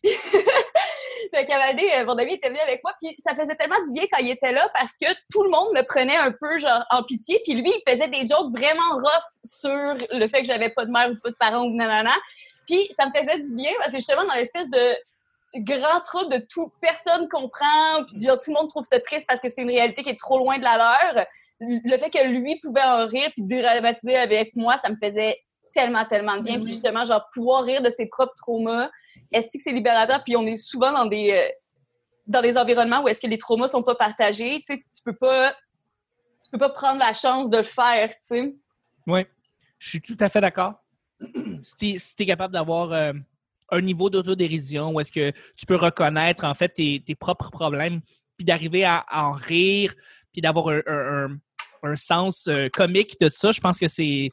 tu 0.03 0.11
sais. 0.11 0.17
fait 1.35 1.45
qu'à 1.45 1.59
euh, 1.59 2.05
mon 2.05 2.17
ami 2.17 2.35
était 2.35 2.49
venu 2.49 2.61
avec 2.61 2.83
moi, 2.83 2.95
puis 3.03 3.15
ça 3.19 3.35
faisait 3.35 3.57
tellement 3.57 3.83
du 3.87 3.93
bien 3.93 4.05
quand 4.11 4.19
il 4.19 4.31
était 4.31 4.53
là, 4.53 4.71
parce 4.75 4.97
que 4.97 5.07
tout 5.31 5.43
le 5.43 5.51
monde 5.51 5.75
me 5.75 5.83
prenait 5.83 6.17
un 6.17 6.33
peu, 6.33 6.59
genre, 6.59 6.85
en 6.91 7.03
pitié, 7.03 7.41
puis 7.45 7.55
lui, 7.55 7.71
il 7.71 7.91
faisait 7.91 8.09
des 8.09 8.27
jokes 8.27 8.51
vraiment 8.51 8.93
rough 8.93 9.25
sur 9.45 9.95
le 10.11 10.29
fait 10.29 10.43
que 10.43 10.47
j'avais 10.47 10.71
pas 10.71 10.87
de 10.87 10.91
mère 10.91 11.11
ou 11.11 11.17
pas 11.23 11.31
de 11.31 11.37
parents 11.39 11.65
ou 11.65 11.75
nanana. 11.75 12.15
Puis 12.67 12.87
ça 12.91 13.07
me 13.07 13.13
faisait 13.13 13.41
du 13.41 13.55
bien, 13.55 13.73
parce 13.79 13.93
que 13.93 13.99
justement, 13.99 14.25
dans 14.25 14.35
l'espèce 14.35 14.69
de 14.71 14.97
grand 15.57 16.01
trouble 16.01 16.33
de 16.33 16.47
tout, 16.51 16.73
personne 16.81 17.29
comprend, 17.29 18.05
puis 18.07 18.25
genre, 18.25 18.41
tout 18.41 18.51
le 18.51 18.55
monde 18.55 18.69
trouve 18.69 18.85
ça 18.85 19.01
triste 19.01 19.27
parce 19.27 19.41
que 19.41 19.49
c'est 19.49 19.63
une 19.63 19.71
réalité 19.71 20.03
qui 20.03 20.11
est 20.11 20.19
trop 20.19 20.39
loin 20.39 20.59
de 20.59 20.65
la 20.65 20.77
leur. 20.77 21.27
Le 21.61 21.99
fait 21.99 22.11
que 22.11 22.29
lui 22.29 22.61
pouvait 22.61 22.83
en 22.83 23.07
rire 23.07 23.31
puis 23.35 23.45
dédramatiser 23.45 24.17
avec 24.17 24.55
moi, 24.55 24.79
ça 24.79 24.91
me 24.91 24.97
faisait 25.03 25.39
tellement, 25.75 26.05
tellement 26.07 26.37
de 26.37 26.43
bien. 26.43 26.57
Mhm. 26.57 26.65
Puis 26.65 26.73
justement, 26.73 27.05
genre, 27.05 27.29
pouvoir 27.33 27.65
rire 27.65 27.83
de 27.83 27.91
ses 27.91 28.07
propres 28.07 28.35
traumas, 28.37 28.91
est-ce 29.33 29.47
que 29.47 29.63
c'est 29.63 29.73
libérateur? 29.73 30.23
Puis 30.25 30.37
on 30.37 30.47
est 30.47 30.57
souvent 30.57 30.93
dans 30.93 31.07
des, 31.07 31.33
euh, 31.33 31.49
dans 32.27 32.43
des 32.43 32.57
environnements 32.57 33.03
où 33.03 33.09
est-ce 33.09 33.21
que 33.21 33.27
les 33.27 33.39
traumas 33.39 33.69
sont 33.69 33.83
pas 33.83 33.95
partagés. 33.95 34.63
Tu 34.67 34.75
sais, 34.75 34.83
tu 34.95 35.03
peux 35.05 35.17
pas, 35.17 35.55
tu 36.45 36.51
peux 36.53 36.59
pas 36.59 36.71
prendre 36.71 36.99
la 36.99 37.13
chance 37.13 37.51
de 37.51 37.59
le 37.59 37.63
faire, 37.63 38.11
tu 38.11 38.17
sais. 38.23 38.55
Oui, 39.07 39.27
je 39.79 39.89
suis 39.89 40.01
tout 40.01 40.17
à 40.21 40.29
fait 40.29 40.41
d'accord. 40.41 40.75
Si 41.61 42.15
tu 42.15 42.23
es, 42.23 42.27
capable 42.27 42.55
d'avoir 42.55 42.93
euh, 42.93 43.13
un 43.71 43.81
niveau 43.81 44.11
d'autodérision 44.11 44.91
où 44.93 45.01
est-ce 45.01 45.13
que 45.13 45.31
tu 45.57 45.67
peux 45.67 45.77
reconnaître 45.77 46.45
en 46.45 46.55
fait 46.55 46.69
tes, 46.69 47.03
tes 47.07 47.15
propres 47.15 47.51
problèmes, 47.51 48.01
puis 48.37 48.45
d'arriver 48.45 48.85
à, 48.85 49.05
à 49.09 49.25
en 49.25 49.33
rire, 49.33 49.95
puis 50.33 50.41
d'avoir 50.43 50.69
un, 50.69 50.81
un- 50.87 51.25
un- 51.27 51.39
un 51.85 51.97
sens 51.97 52.47
euh, 52.49 52.69
comique 52.73 53.21
de 53.21 53.29
ça, 53.29 53.53
je 53.53 53.61
pense 53.61 53.79
que 53.79 53.89
c'est. 53.89 54.31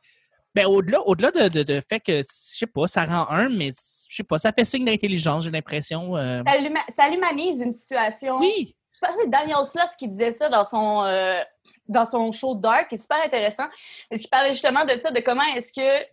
Ben, 0.56 0.66
au-delà, 0.68 1.02
au-delà 1.02 1.32
de, 1.32 1.50
de, 1.50 1.64
de 1.64 1.82
fait 1.88 2.00
que, 2.00 2.20
je 2.20 2.24
sais 2.30 2.66
pas, 2.68 2.88
ça 2.88 3.04
rend 3.06 3.28
un, 3.30 3.50
mais 3.50 3.72
je 4.10 4.16
sais 4.16 4.24
pas, 4.24 4.38
ça 4.38 4.54
fait 4.54 4.64
signe 4.64 4.86
d'intelligence, 4.86 5.44
j'ai 5.44 5.52
l'impression. 5.52 6.16
euh. 6.16 6.42
Ça, 6.46 6.58
huma- 6.58 6.92
ça 6.96 7.10
humanise 7.10 7.60
une 7.60 7.74
situation. 7.74 8.38
Oui, 8.40 8.74
Je 8.94 9.00
pense 9.02 9.18
que 9.18 9.24
c'est 9.24 9.30
Daniel 9.30 9.58
Sloss 9.70 9.90
qui 10.00 10.08
disait 10.08 10.32
ça 10.32 10.48
dans 10.48 10.64
son, 10.64 11.04
euh, 11.04 11.42
dans 11.90 12.06
son 12.06 12.32
show 12.32 12.56
Dark, 12.56 12.88
qui 12.88 12.96
est 12.96 12.98
super 13.00 13.18
intéressant. 13.26 13.66
Parce 14.10 14.22
qu'il 14.22 14.30
parlait 14.30 14.52
justement 14.54 14.86
de 14.86 14.98
ça, 15.02 15.12
de 15.12 15.20
comment 15.20 15.44
est-ce 15.58 15.74
que, 15.74 16.06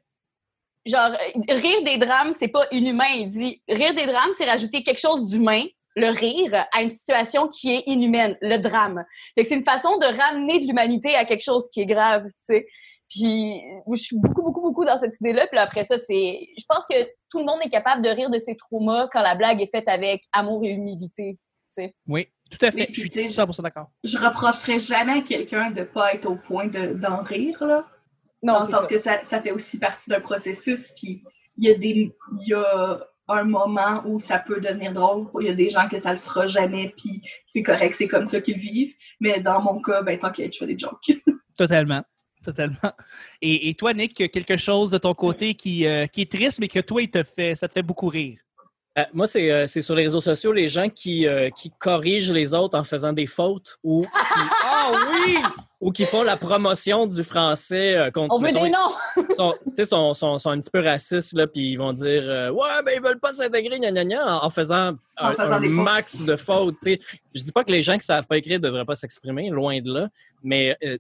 genre, 0.87 1.11
euh, 1.13 1.41
rire 1.55 1.83
des 1.85 1.99
drames, 1.99 2.33
c'est 2.33 2.49
pas 2.49 2.67
inhumain. 2.73 3.09
Il 3.19 3.29
dit, 3.29 3.63
rire 3.69 3.95
des 3.95 4.07
drames, 4.07 4.31
c'est 4.37 4.45
rajouter 4.45 4.83
quelque 4.83 5.01
chose 5.01 5.27
d'humain, 5.27 5.65
le 5.97 6.09
rire, 6.09 6.67
à 6.73 6.83
une 6.83 6.89
situation 6.91 7.49
qui 7.49 7.75
est 7.75 7.83
inhumaine, 7.87 8.37
le 8.41 8.57
drame. 8.59 9.05
Fait 9.35 9.43
que 9.45 9.49
c'est 9.51 9.57
une 9.57 9.65
façon 9.65 9.97
de 9.99 10.07
ramener 10.19 10.61
de 10.61 10.67
l'humanité 10.67 11.15
à 11.15 11.25
quelque 11.25 11.43
chose 11.45 11.65
qui 11.73 11.83
est 11.83 11.87
grave, 11.87 12.25
tu 12.27 12.33
sais. 12.41 12.67
Puis, 13.11 13.61
je 13.93 14.01
suis 14.03 14.17
beaucoup, 14.19 14.41
beaucoup, 14.43 14.63
beaucoup 14.63 14.85
dans 14.87 14.97
cette 14.97 15.21
idée-là. 15.21 15.47
Puis 15.47 15.57
là, 15.57 15.63
après 15.65 15.85
ça, 15.85 15.99
c'est. 15.99 16.39
Je 16.59 16.65
pense 16.67 16.87
que 16.89 16.97
tout 17.31 17.41
le 17.41 17.45
monde 17.45 17.59
est 17.63 17.69
capable 17.69 18.01
de 18.01 18.09
rire 18.09 18.31
de 18.31 18.39
ses 18.39 18.57
traumas 18.57 19.07
quand 19.13 19.21
la 19.21 19.35
blague 19.35 19.61
est 19.61 19.71
faite 19.71 19.87
avec 19.87 20.23
amour 20.33 20.65
et 20.65 20.69
humilité. 20.71 21.37
oui, 22.09 22.27
tout 22.51 22.59
à 22.65 22.71
fait. 22.71 22.87
puis, 22.87 22.95
Je 22.95 23.01
suis 23.01 23.11
tu 23.11 23.27
sais, 23.27 23.43
100% 23.43 23.63
d'accord. 23.63 23.89
Je 24.03 24.17
reprocherais 24.17 24.79
jamais 24.79 25.19
à 25.19 25.21
quelqu'un 25.21 25.71
de 25.73 25.83
pas 25.85 26.15
être 26.15 26.25
au 26.27 26.37
point 26.37 26.67
de- 26.69 26.95
d'en 26.95 27.23
rire, 27.23 27.63
là. 27.65 27.87
Non, 28.43 28.55
dans 28.55 28.61
le 28.61 28.67
c'est 28.67 28.73
sens 28.73 28.81
ça. 28.83 28.87
que 28.89 29.01
ça, 29.01 29.23
ça 29.23 29.43
fait 29.43 29.53
aussi 29.53 29.79
partie 29.79 30.11
d'un 30.11 30.21
processus, 30.21 30.93
puis 30.97 31.23
il 31.57 31.69
y 31.69 31.71
a 31.71 31.75
des 31.75 32.15
il 32.41 32.49
y 32.49 32.55
a 32.55 33.07
un 33.29 33.45
moment 33.45 34.03
où 34.07 34.21
ça 34.21 34.39
peut 34.39 34.61
devenir 34.61 34.93
drôle, 34.93 35.29
il 35.41 35.47
y 35.47 35.51
a 35.51 35.55
des 35.55 35.71
gens 35.71 35.89
que 35.89 35.99
ça 35.99 36.11
le 36.11 36.17
sera 36.17 36.47
jamais, 36.47 36.93
puis 36.97 37.23
c'est 37.47 37.63
correct, 37.63 37.95
c'est 37.97 38.09
comme 38.09 38.27
ça 38.27 38.41
qu'ils 38.41 38.59
vivent, 38.59 38.95
mais 39.21 39.41
dans 39.41 39.63
mon 39.63 39.81
cas, 39.81 40.03
ben 40.03 40.19
t'inquiète, 40.19 40.53
je 40.55 40.59
fais 40.59 40.67
des 40.67 40.79
jokes. 40.79 41.13
Totalement. 41.57 42.03
Totalement. 42.45 42.93
Et, 43.41 43.69
et 43.69 43.75
toi, 43.75 43.95
Nick, 43.95 44.15
quelque 44.33 44.57
chose 44.57 44.91
de 44.91 44.99
ton 44.99 45.15
côté 45.15 45.55
qui, 45.55 45.87
euh, 45.87 46.07
qui 46.07 46.23
est 46.23 46.31
triste, 46.31 46.59
mais 46.59 46.67
que 46.67 46.81
toi, 46.81 47.01
il 47.01 47.09
te 47.09 47.23
fait, 47.23 47.55
ça 47.55 47.69
te 47.69 47.73
fait 47.73 47.83
beaucoup 47.83 48.09
rire. 48.09 48.41
Euh, 48.99 49.05
moi, 49.15 49.27
c'est 49.27 49.51
euh, 49.51 49.67
c'est 49.67 49.81
sur 49.81 49.95
les 49.95 50.03
réseaux 50.03 50.21
sociaux, 50.21 50.53
les 50.53 50.69
gens 50.69 50.89
qui, 50.91 51.27
euh, 51.27 51.49
qui 51.51 51.71
corrigent 51.79 52.31
les 52.33 52.53
autres 52.53 52.79
en 52.79 52.85
faisant 52.85 53.15
des 53.15 53.25
fautes 53.27 53.79
ou 53.83 54.03
qui, 54.03 54.09
Ah 54.65 54.93
oui! 55.11 55.39
ou 55.81 55.91
qui 55.91 56.05
font 56.05 56.23
la 56.23 56.37
promotion 56.37 57.07
du 57.07 57.25
français 57.25 57.97
euh, 57.97 58.11
contre. 58.11 58.35
On 58.35 58.39
veut 58.39 58.53
mettons, 58.53 58.65
des 58.65 58.71
noms! 58.71 59.27
sont, 59.37 59.55
tu 59.65 59.71
sais, 59.77 59.85
sont, 59.87 60.13
sont, 60.15 60.37
sont 60.37 60.51
un 60.51 60.61
petit 60.61 60.71
peu 60.71 60.81
racistes, 60.81 61.33
là, 61.33 61.47
puis 61.47 61.71
ils 61.73 61.77
vont 61.77 61.93
dire 61.95 62.23
euh, 62.25 62.51
Ouais, 62.51 62.83
ben 62.85 62.93
ils 62.95 63.03
veulent 63.03 63.19
pas 63.19 63.33
s'intégrer, 63.33 63.79
gna, 63.81 63.91
gna, 63.91 64.05
gna, 64.05 64.25
en, 64.41 64.45
en 64.45 64.51
faisant 64.51 64.91
En 65.19 65.27
un, 65.29 65.33
faisant 65.33 65.53
un 65.53 65.61
des 65.61 65.69
fautes. 65.69 65.85
max 65.85 66.23
de 66.25 66.37
fautes. 66.37 66.77
tu 66.83 66.93
sais. 66.93 67.01
Je 67.35 67.43
dis 67.43 67.53
pas 67.53 67.65
que 67.65 67.73
les 67.73 67.81
gens 67.83 67.95
qui 67.97 68.05
savent 68.05 68.27
pas 68.27 68.37
écrire 68.37 68.61
devraient 68.61 68.85
pas 68.85 68.95
s'exprimer, 68.95 69.49
loin 69.49 69.81
de 69.81 69.93
là, 69.93 70.09
mais 70.45 70.77
euh, 70.85 70.99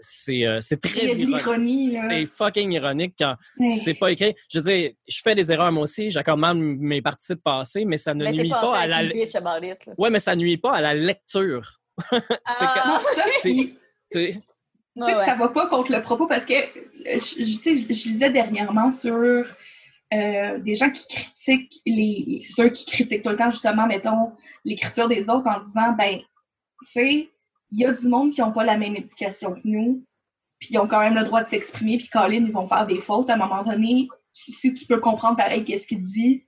c'est 0.00 0.46
euh, 0.46 0.58
c'est 0.60 0.80
très 0.80 1.00
Il 1.04 1.08
y 1.08 1.10
a 1.10 1.14
de 1.14 1.20
ironique. 1.20 1.36
l'ironie, 1.38 1.92
là. 1.92 2.08
C'est 2.08 2.26
fucking 2.26 2.72
ironique 2.72 3.14
quand 3.18 3.34
Ouais. 3.58 3.70
c'est 3.70 3.94
pas 3.94 4.10
écrit. 4.12 4.34
Je 4.50 4.58
veux 4.60 4.64
dire, 4.64 4.90
je 5.08 5.20
fais 5.22 5.34
des 5.34 5.52
erreurs 5.52 5.72
moi 5.72 5.84
aussi, 5.84 6.10
j'accorde 6.10 6.40
mal 6.40 6.56
mes 6.56 7.00
parties 7.02 7.34
de 7.34 7.40
passé, 7.40 7.84
mais 7.84 7.96
ça 7.98 8.14
ne 8.14 8.24
Mais 8.24 8.32
nuit 8.32 8.48
pas, 8.48 8.60
pas 8.60 8.78
à 8.78 8.86
la. 8.86 9.04
bitch 9.04 9.34
about 9.34 9.64
it. 9.66 9.84
là. 9.86 9.94
Ouais, 9.98 10.10
mais 10.10 10.18
ça 10.18 10.34
nuit 10.36 10.56
pas 10.56 10.74
à 10.74 10.80
la 10.80 10.94
lecture. 10.94 11.80
Ah, 12.44 12.84
Non, 12.86 12.98
ça, 13.00 13.24
C'est- 13.42 13.50
Tu 13.54 13.72
sais. 14.12 14.42
ouais, 14.96 15.24
ça 15.24 15.34
va 15.36 15.48
pas 15.48 15.66
contre 15.68 15.92
le 15.92 16.02
propos 16.02 16.26
parce 16.26 16.44
que 16.44 16.54
euh, 16.54 17.18
je, 17.18 17.42
je, 17.44 17.56
tu 17.58 17.62
sais, 17.62 17.76
je 17.76 18.08
lisais 18.08 18.30
dernièrement 18.30 18.90
sur 18.92 19.14
euh, 19.14 20.58
des 20.58 20.74
gens 20.74 20.90
qui 20.90 21.06
critiquent 21.08 21.80
les 21.86 22.40
ceux 22.42 22.68
qui 22.68 22.84
critiquent 22.84 23.22
tout 23.22 23.30
le 23.30 23.36
temps 23.36 23.50
justement 23.50 23.86
mettons 23.86 24.32
l'écriture 24.64 25.08
des 25.08 25.30
autres 25.30 25.48
en 25.48 25.60
disant 25.64 25.92
ben 25.96 26.18
tu 26.84 26.92
sais 26.92 27.28
il 27.72 27.80
y 27.80 27.86
a 27.86 27.92
du 27.92 28.06
monde 28.08 28.32
qui 28.32 28.42
ont 28.42 28.52
pas 28.52 28.64
la 28.64 28.76
même 28.78 28.94
éducation 28.96 29.54
que 29.54 29.60
nous 29.64 30.04
puis 30.60 30.68
ils 30.72 30.78
ont 30.78 30.86
quand 30.86 31.00
même 31.00 31.14
le 31.16 31.24
droit 31.24 31.42
de 31.42 31.48
s'exprimer 31.48 31.98
puis 31.98 32.08
Colin 32.08 32.44
ils 32.46 32.52
vont 32.52 32.68
faire 32.68 32.86
des 32.86 33.00
fautes 33.00 33.28
à 33.30 33.34
un 33.34 33.38
moment 33.38 33.62
donné 33.64 34.06
si 34.32 34.72
tu 34.74 34.86
peux 34.86 35.00
comprendre 35.00 35.36
pareil 35.36 35.64
qu'est-ce 35.64 35.86
qu'il 35.88 36.00
dit 36.02 36.44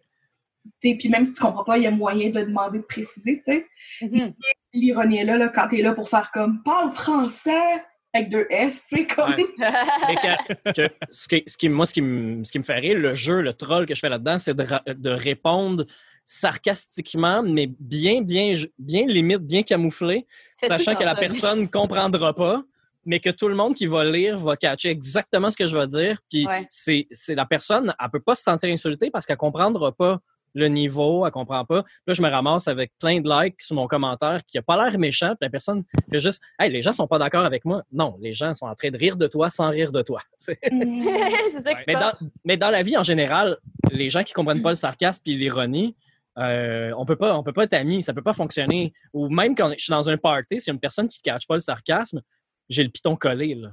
tu 0.82 0.96
puis 0.96 1.08
même 1.08 1.24
si 1.26 1.34
tu 1.34 1.40
comprends 1.40 1.64
pas 1.64 1.76
il 1.78 1.84
y 1.84 1.86
a 1.86 1.90
moyen 1.90 2.30
de 2.30 2.40
demander 2.42 2.78
de 2.78 2.84
préciser 2.84 3.42
tu 3.44 3.52
sais 3.52 3.66
Mhm. 4.02 4.32
l'ironie 4.72 5.18
est 5.18 5.24
là, 5.24 5.36
là 5.36 5.48
quand 5.48 5.68
t'es 5.68 5.82
là 5.82 5.92
pour 5.94 6.08
faire 6.08 6.30
comme 6.32 6.62
parle 6.62 6.90
français 6.92 7.82
avec 8.16 8.28
deux 8.28 8.46
S, 8.48 8.80
tu 8.88 8.96
sais, 8.98 9.06
comme. 9.08 9.34
Ouais. 9.34 9.44
Mais 9.58 10.14
que- 10.14 10.72
que 10.88 10.94
ce 11.10 11.26
qui, 11.26 11.42
ce 11.48 11.58
qui- 11.58 11.68
moi, 11.68 11.84
ce 11.84 11.92
qui, 11.92 12.00
me, 12.00 12.44
ce 12.44 12.52
qui 12.52 12.58
me 12.58 12.62
fait 12.62 12.78
rire, 12.78 12.96
le 12.96 13.12
jeu, 13.12 13.40
le 13.40 13.52
troll 13.52 13.86
que 13.86 13.94
je 13.96 13.98
fais 13.98 14.08
là-dedans, 14.08 14.38
c'est 14.38 14.54
de 14.54 15.10
répondre 15.10 15.84
sarcastiquement, 16.24 17.42
mais 17.42 17.68
bien, 17.78 18.22
bien, 18.22 18.52
bien 18.78 19.06
limite, 19.06 19.40
bien 19.40 19.62
camouflé, 19.62 20.26
sachant 20.62 20.94
que 20.94 21.04
la 21.04 21.14
personne 21.14 21.62
ne 21.62 21.66
comprendra 21.66 22.34
pas, 22.34 22.62
mais 23.06 23.20
que 23.20 23.30
tout 23.30 23.48
le 23.48 23.54
monde 23.54 23.74
qui 23.74 23.86
va 23.86 24.04
lire 24.04 24.38
va 24.38 24.56
catcher 24.56 24.88
exactement 24.88 25.50
ce 25.50 25.56
que 25.56 25.66
je 25.66 25.76
vais 25.76 25.86
dire. 25.86 26.18
Puis 26.30 26.46
Ouais. 26.46 26.64
c'est, 26.68 27.06
la 27.30 27.44
personne, 27.46 27.94
elle 28.02 28.10
peut 28.10 28.20
pas 28.20 28.34
se 28.34 28.42
sentir 28.42 28.70
insultée 28.72 29.10
parce 29.10 29.26
qu'elle 29.26 29.36
comprendra 29.36 29.92
pas 29.92 30.20
le 30.56 30.68
niveau, 30.68 31.26
elle 31.26 31.32
comprend 31.32 31.64
pas. 31.64 31.82
Puis 31.82 31.92
Là, 32.06 32.14
je 32.14 32.22
me 32.22 32.28
ramasse 32.30 32.68
avec 32.68 32.92
plein 33.00 33.20
de 33.20 33.28
likes 33.28 33.60
sur 33.60 33.74
mon 33.74 33.88
commentaire 33.88 34.40
qui 34.46 34.56
a 34.56 34.62
pas 34.62 34.76
l'air 34.82 34.96
méchant, 35.00 35.30
puis 35.30 35.38
la 35.42 35.50
personne 35.50 35.82
fait 36.10 36.20
juste 36.20 36.40
Hey, 36.60 36.70
les 36.70 36.80
gens 36.80 36.92
sont 36.92 37.08
pas 37.08 37.18
d'accord 37.18 37.44
avec 37.44 37.64
moi. 37.64 37.82
Non, 37.92 38.16
les 38.20 38.32
gens 38.32 38.54
sont 38.54 38.66
en 38.66 38.74
train 38.76 38.90
de 38.90 38.96
rire 38.96 39.16
de 39.16 39.26
toi 39.26 39.50
sans 39.50 39.68
rire 39.70 39.90
de 39.90 40.00
toi. 40.02 40.20
C'est- 40.36 40.58
ça 40.62 41.74
qui 41.74 41.80
se 41.80 41.84
mais, 41.88 41.94
dans, 41.94 42.12
mais 42.44 42.56
dans 42.56 42.70
la 42.70 42.82
vie, 42.84 42.96
en 42.96 43.02
général, 43.02 43.58
les 43.90 44.08
gens 44.08 44.22
qui 44.22 44.32
comprennent 44.32 44.62
pas 44.62 44.70
le 44.70 44.76
sarcasme 44.76 45.22
et 45.26 45.34
l'ironie, 45.34 45.96
euh, 46.38 46.92
on 46.96 47.04
peut 47.04 47.16
pas, 47.16 47.36
on 47.36 47.42
peut 47.42 47.52
pas 47.52 47.64
être 47.64 47.74
amis, 47.74 48.02
ça 48.02 48.12
peut 48.12 48.22
pas 48.22 48.32
fonctionner. 48.32 48.92
Ou 49.12 49.28
même 49.28 49.54
quand 49.54 49.70
je 49.76 49.84
suis 49.84 49.90
dans 49.90 50.10
un 50.10 50.16
party, 50.16 50.60
s'il 50.60 50.68
y 50.68 50.70
a 50.70 50.74
une 50.74 50.80
personne 50.80 51.06
qui 51.06 51.20
ne 51.24 51.32
catch 51.32 51.46
pas 51.46 51.54
le 51.54 51.60
sarcasme, 51.60 52.20
j'ai 52.68 52.82
le 52.82 52.90
piton 52.90 53.16
collé. 53.16 53.54
Là. 53.54 53.70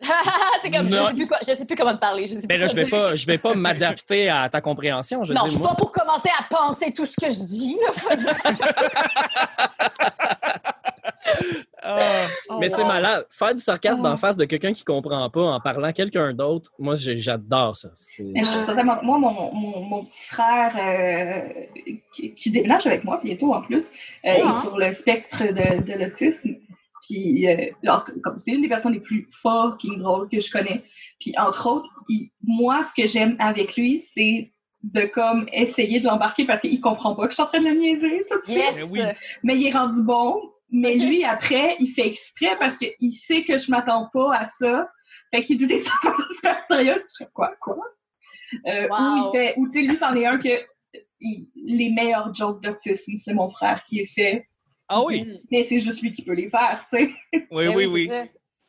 c'est 0.62 0.70
comme, 0.70 0.88
je 0.88 0.94
sais, 0.94 1.14
plus 1.14 1.26
quoi, 1.26 1.38
je 1.40 1.54
sais 1.54 1.66
plus 1.66 1.76
comment 1.76 1.94
te 1.94 2.00
parler. 2.00 2.26
Je 2.26 2.34
sais 2.34 2.40
plus 2.40 2.46
Mais 2.48 2.56
là, 2.56 2.66
quoi 2.66 2.74
je 2.74 2.80
vais 2.80 2.88
pas, 2.88 3.14
je 3.14 3.26
vais 3.26 3.38
pas 3.38 3.54
m'adapter 3.54 4.30
à 4.30 4.48
ta 4.48 4.62
compréhension. 4.62 5.24
Je 5.24 5.34
Non, 5.34 5.42
dire, 5.42 5.50
je 5.50 5.56
suis 5.56 5.62
pas 5.62 5.74
pour 5.74 5.92
commencer 5.92 6.30
à 6.38 6.44
penser 6.44 6.94
tout 6.94 7.04
ce 7.04 7.16
que 7.20 7.30
je 7.30 7.44
dis. 7.44 7.76
là. 7.86 7.92
Ah, 11.82 12.26
oh, 12.50 12.58
Mais 12.60 12.68
c'est 12.68 12.82
wow. 12.82 12.88
malade. 12.88 13.26
Faire 13.30 13.54
du 13.54 13.62
sarcasme 13.62 14.02
Oh. 14.04 14.08
d'en 14.08 14.16
face 14.16 14.36
de 14.36 14.44
quelqu'un 14.44 14.72
qui 14.72 14.84
comprend 14.84 15.28
pas 15.30 15.40
en 15.40 15.60
parlant 15.60 15.88
à 15.88 15.92
quelqu'un 15.92 16.34
d'autre, 16.34 16.70
moi, 16.78 16.94
j'adore 16.94 17.76
ça. 17.76 17.90
C'est- 17.96 18.22
Mais 18.24 18.40
je 18.40 18.50
trouve 18.50 18.62
ça 18.64 18.74
tellement- 18.74 19.02
Moi, 19.02 19.18
mon, 19.18 19.52
mon, 19.54 19.80
mon 19.80 20.04
petit 20.04 20.26
frère 20.26 20.76
euh, 20.78 21.48
qui, 22.12 22.34
qui 22.34 22.50
déménage 22.50 22.86
avec 22.86 23.04
moi 23.04 23.20
bientôt 23.24 23.54
en 23.54 23.62
plus, 23.62 23.84
euh, 24.26 24.36
Ah. 24.44 24.48
est 24.48 24.60
sur 24.60 24.76
le 24.76 24.92
spectre 24.92 25.42
de, 25.44 25.82
de 25.82 25.98
l'autisme. 25.98 26.50
Puis, 27.08 27.48
euh, 27.48 27.70
comme 28.22 28.36
c'est 28.38 28.50
une 28.50 28.60
des 28.60 28.68
personnes 28.68 28.92
les 28.92 29.00
plus 29.00 29.26
fucking 29.42 29.98
drôles 30.00 30.28
que 30.28 30.38
je 30.40 30.50
connais. 30.50 30.82
Puis, 31.18 31.32
entre 31.38 31.66
autres, 31.66 31.88
il- 32.10 32.30
moi, 32.44 32.82
ce 32.82 32.92
que 33.00 33.08
j'aime 33.08 33.36
avec 33.38 33.76
lui, 33.76 34.04
c'est 34.14 34.52
de 34.82 35.02
comme 35.06 35.46
essayer 35.52 36.00
de 36.00 36.06
l'embarquer 36.06 36.44
parce 36.46 36.60
qu'il 36.60 36.80
comprend 36.80 37.14
pas 37.14 37.24
que 37.24 37.30
je 37.30 37.34
suis 37.34 37.42
en 37.42 37.46
train 37.46 37.60
de 37.60 37.66
le 37.66 37.74
niaiser 37.74 38.24
tout 38.30 38.38
de 38.38 38.44
suite. 38.44 38.56
Yes! 38.56 38.76
Mais 38.76 38.82
oui. 38.84 39.00
mais 39.42 39.56
il 39.56 39.66
est 39.66 39.70
rendu 39.72 40.02
bon. 40.02 40.40
Mais 40.72 40.96
lui, 40.96 41.24
après, 41.24 41.76
il 41.80 41.88
fait 41.88 42.06
exprès 42.06 42.56
parce 42.58 42.76
qu'il 42.76 43.12
sait 43.12 43.42
que 43.44 43.58
je 43.58 43.70
m'attends 43.70 44.08
pas 44.12 44.34
à 44.36 44.46
ça. 44.46 44.88
Fait 45.34 45.42
qu'il 45.42 45.58
dit 45.58 45.66
des 45.66 45.82
affaires 45.86 46.26
super 46.26 46.64
sérieuses. 46.68 47.02
Je 47.18 47.24
fais 47.24 47.30
quoi, 47.32 47.52
quoi? 47.60 47.76
Euh, 48.66 48.88
Wow. 48.88 48.96
Ou 48.98 49.16
il 49.16 49.30
fait, 49.32 49.54
ou 49.58 49.68
tu 49.68 49.80
sais, 49.80 49.86
lui, 49.88 49.96
c'en 49.96 50.14
est 50.14 50.26
un 50.26 50.38
que 50.38 50.48
il- 51.20 51.48
les 51.54 51.90
meilleurs 51.90 52.34
jokes 52.34 52.62
d'autisme, 52.62 53.12
c'est 53.16 53.32
mon 53.34 53.48
frère 53.48 53.84
qui 53.84 53.96
les 53.96 54.06
fait. 54.06 54.46
Ah 54.88 55.02
oui, 55.04 55.22
Mm. 55.22 55.38
Mais 55.52 55.62
c'est 55.64 55.78
juste 55.78 56.02
lui 56.02 56.12
qui 56.12 56.22
peut 56.22 56.32
les 56.34 56.50
faire, 56.50 56.84
tu 56.92 56.98
sais. 56.98 57.10
oui, 57.50 57.66
Ben 57.66 57.76
oui, 57.76 57.86
oui. 57.86 58.08
ça. 58.08 58.24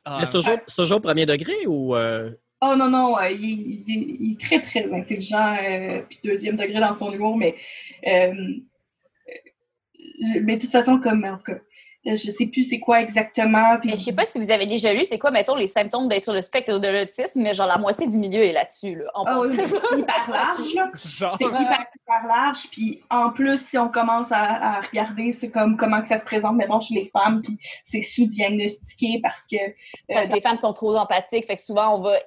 Ah, 0.05 0.17
Mais 0.19 0.25
c'est 0.25 0.33
toujours, 0.33 0.57
c'est 0.67 0.75
toujours 0.75 1.01
premier 1.01 1.25
degré 1.25 1.65
ou. 1.67 1.95
euh, 1.95 2.31
Oh 2.63 2.75
non, 2.75 2.89
non, 2.89 3.17
euh, 3.17 3.29
il, 3.31 3.83
il- 3.89 4.31
est 4.33 4.39
très, 4.39 4.61
très 4.61 4.91
intelligent, 4.93 5.55
euh, 5.63 6.01
puis 6.07 6.19
deuxième 6.23 6.57
degré 6.57 6.79
dans 6.79 6.93
son 6.93 7.11
humour, 7.11 7.35
mais, 7.37 7.55
euh, 8.05 8.33
mais 10.41 10.57
de 10.57 10.61
toute 10.61 10.71
façon, 10.71 10.99
comme, 10.99 11.23
en 11.25 11.37
tout 11.37 11.43
cas, 11.45 11.59
je 12.05 12.15
sais 12.31 12.47
plus 12.47 12.63
c'est 12.63 12.79
quoi 12.79 13.01
exactement. 13.01 13.77
Puis 13.79 13.91
Mais 13.91 13.99
je 13.99 14.03
sais 14.05 14.15
pas 14.15 14.25
si 14.25 14.39
vous 14.39 14.49
avez 14.51 14.65
déjà 14.65 14.93
lu, 14.93 15.05
c'est 15.05 15.19
quoi, 15.19 15.31
mettons, 15.31 15.55
les 15.55 15.67
symptômes 15.67 16.07
d'être 16.07 16.23
sur 16.23 16.33
le 16.33 16.41
spectre 16.41 16.79
de 16.79 16.87
l'autisme, 16.87 17.41
mais 17.41 17.53
genre 17.53 17.67
la 17.67 17.77
moitié 17.77 18.07
du 18.07 18.17
milieu 18.17 18.43
est 18.43 18.51
là-dessus, 18.53 18.95
là. 18.95 19.05
En 19.13 19.23
Ah 19.25 19.39
oui, 19.41 19.55
mais 19.55 19.63
hyper 19.99 20.29
large, 20.31 20.73
là. 20.73 20.89
genre, 20.95 21.35
C'est 21.37 21.45
hyper, 21.45 21.85
hyper 21.95 22.27
large. 22.27 22.67
Puis 22.71 23.01
en 23.09 23.29
plus, 23.29 23.59
si 23.59 23.77
on 23.77 23.89
commence 23.89 24.31
à, 24.31 24.77
à 24.77 24.81
regarder, 24.81 25.31
c'est 25.31 25.49
comme 25.49 25.77
comment 25.77 26.01
que 26.01 26.07
ça 26.07 26.19
se 26.19 26.25
présente, 26.25 26.55
mettons, 26.55 26.79
chez 26.81 26.95
les 26.95 27.09
femmes, 27.13 27.41
puis 27.43 27.57
c'est 27.85 28.01
sous-diagnostiqué 28.01 29.19
parce 29.21 29.45
que... 29.45 29.57
euh, 29.57 29.71
Parce 30.09 30.27
que 30.29 30.33
les 30.33 30.41
femmes 30.41 30.57
sont 30.57 30.73
trop 30.73 30.95
empathiques, 30.95 31.45
fait 31.45 31.55
que 31.55 31.61
souvent 31.61 31.97
on 31.97 32.01
va 32.01 32.09
euh, 32.11 32.19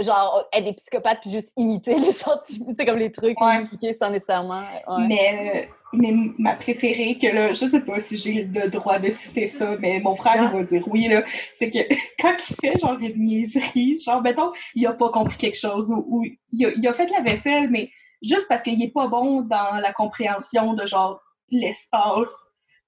genre 0.00 0.44
être 0.52 0.64
des 0.64 0.72
psychopathes 0.74 1.20
puis 1.20 1.30
juste 1.30 1.52
imiter 1.56 1.94
les 1.96 2.12
sentiments, 2.12 2.72
c'est 2.76 2.84
comme 2.86 2.98
les 2.98 3.12
trucs 3.12 3.40
Ouais. 3.40 3.92
sans 3.92 4.10
nécessairement. 4.10 4.60
ouais. 4.62 5.06
mais, 5.08 5.66
euh, 5.66 5.72
mais 5.92 6.12
ma 6.38 6.54
préférée, 6.56 7.16
que 7.18 7.26
là, 7.28 7.52
je 7.52 7.66
sais 7.66 7.80
pas 7.80 7.98
si 8.00 8.16
j'ai 8.16 8.44
le 8.44 8.68
droit 8.68 8.98
de 8.98 9.10
citer 9.10 9.48
ça, 9.48 9.76
mais 9.78 10.00
mon 10.00 10.14
frère, 10.16 10.50
il 10.52 10.56
va 10.58 10.64
dire 10.64 10.84
oui, 10.88 11.08
là, 11.08 11.24
c'est 11.56 11.70
que 11.70 11.78
quand 12.20 12.34
il 12.50 12.54
fait 12.56 12.78
genre 12.78 12.98
une 12.98 13.24
niaiserie, 13.24 13.98
genre, 14.00 14.22
mettons, 14.22 14.52
il 14.74 14.86
a 14.86 14.92
pas 14.92 15.08
compris 15.10 15.36
quelque 15.36 15.58
chose 15.58 15.90
ou, 15.90 16.04
ou 16.08 16.24
il, 16.52 16.66
a, 16.66 16.70
il 16.76 16.86
a 16.86 16.94
fait 16.94 17.08
la 17.10 17.22
vaisselle, 17.22 17.68
mais 17.70 17.90
juste 18.22 18.46
parce 18.48 18.62
qu'il 18.62 18.82
est 18.82 18.92
pas 18.92 19.08
bon 19.08 19.42
dans 19.42 19.76
la 19.80 19.92
compréhension 19.92 20.74
de 20.74 20.86
genre 20.86 21.20
l'espace, 21.50 22.32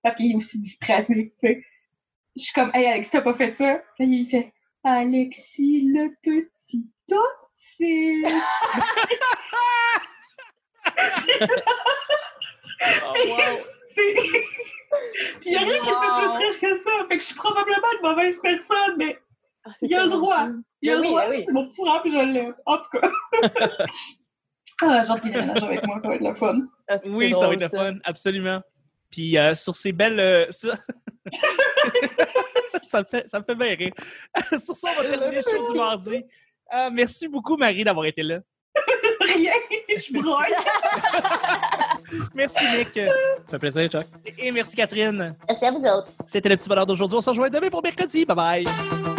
parce 0.03 0.15
qu'il 0.17 0.33
est 0.33 0.35
aussi 0.35 0.59
dyspraxique, 0.61 1.33
tu 1.43 1.49
sais. 1.49 1.63
Je 2.37 2.43
suis 2.45 2.53
comme, 2.53 2.71
hey 2.73 2.87
Alex, 2.87 3.11
t'as 3.11 3.21
pas 3.21 3.35
fait 3.35 3.57
ça? 3.57 3.65
Là, 3.75 3.81
il 3.99 4.29
fait, 4.29 4.53
Alexis 4.85 5.83
le 5.93 6.11
petit 6.23 6.89
autiste. 7.11 8.35
oh, 13.05 13.15
wow. 13.29 13.39
C'est- 13.95 14.15
Puis 15.41 15.47
il 15.51 15.53
y 15.53 15.57
a 15.57 15.61
rien 15.61 15.81
qui 15.81 15.89
me 15.91 15.95
fait 15.95 16.01
plus 16.17 16.39
rire 16.39 16.61
que 16.61 16.83
ça. 16.83 16.91
Fait 17.09 17.17
que 17.19 17.23
je 17.23 17.27
suis 17.27 17.35
probablement 17.35 17.93
une 18.01 18.09
mauvaise 18.09 18.39
personne, 18.41 18.97
mais 18.97 19.19
Ah, 19.65 19.71
il 19.83 19.91
y 19.91 19.95
a 19.95 20.05
le 20.05 20.11
droit. 20.11 20.47
cool. 20.47 20.63
il 20.83 20.89
y 20.89 20.93
a 20.93 20.95
le 20.95 21.01
oui, 21.03 21.09
droit. 21.09 21.29
oui. 21.29 21.47
Mon 21.51 21.67
petit 21.69 21.83
puis 22.03 22.13
je 22.13 22.19
l'aime. 22.19 22.55
En 22.65 22.79
tout 22.79 22.91
cas. 22.99 23.11
ah, 24.83 25.03
hâte 25.11 25.21
qu'il 25.21 25.33
déménage 25.33 25.63
avec 25.63 25.87
moi, 25.87 25.99
ça 26.03 26.09
va 26.09 26.15
être 26.15 26.23
le 26.25 26.35
fun. 26.35 26.59
Ah, 26.89 26.97
Oui, 27.07 27.35
ça 27.35 27.49
va 27.49 27.55
être 27.55 27.61
le 27.63 27.69
fun, 27.69 27.95
absolument. 28.05 28.61
Puis 29.11 29.37
euh, 29.37 29.55
sur 29.55 29.75
ces 29.75 29.93
belles. 29.93 30.21
euh, 30.21 30.47
sur- 30.51 30.73
ça, 32.85 33.01
me 33.01 33.05
fait, 33.05 33.29
ça 33.29 33.39
me 33.41 33.45
fait 33.45 33.55
bien 33.55 33.75
rire. 33.75 33.93
sur 34.59 34.77
ça, 34.77 34.91
on 34.93 35.03
va 35.03 35.09
terminer 35.09 35.37
le 35.37 35.43
show 35.43 35.73
du 35.73 35.79
mardi. 35.79 36.25
Euh, 36.75 36.91
merci 36.93 37.29
beaucoup, 37.29 37.57
Marie, 37.57 37.85
d'avoir 37.85 38.07
été 38.07 38.23
là. 38.23 38.41
Rien, 39.21 39.53
je 39.89 40.13
broille. 40.13 40.55
Merci, 42.35 42.65
Nick. 42.77 42.95
Ça 42.95 43.11
fait 43.51 43.59
plaisir, 43.59 43.89
Chuck. 43.89 44.07
Et 44.39 44.51
merci, 44.53 44.77
Catherine. 44.77 45.37
Merci 45.47 45.65
à 45.65 45.71
vous 45.73 45.85
autres. 45.85 46.09
C'était 46.27 46.49
le 46.49 46.57
petit 46.57 46.69
bonheur 46.69 46.87
d'aujourd'hui. 46.87 47.19
On 47.19 47.23
se 47.23 47.31
rejoint 47.31 47.51
demain 47.51 47.69
pour 47.69 47.83
mercredi. 47.83 48.25
Bye 48.25 48.37
bye. 48.37 49.18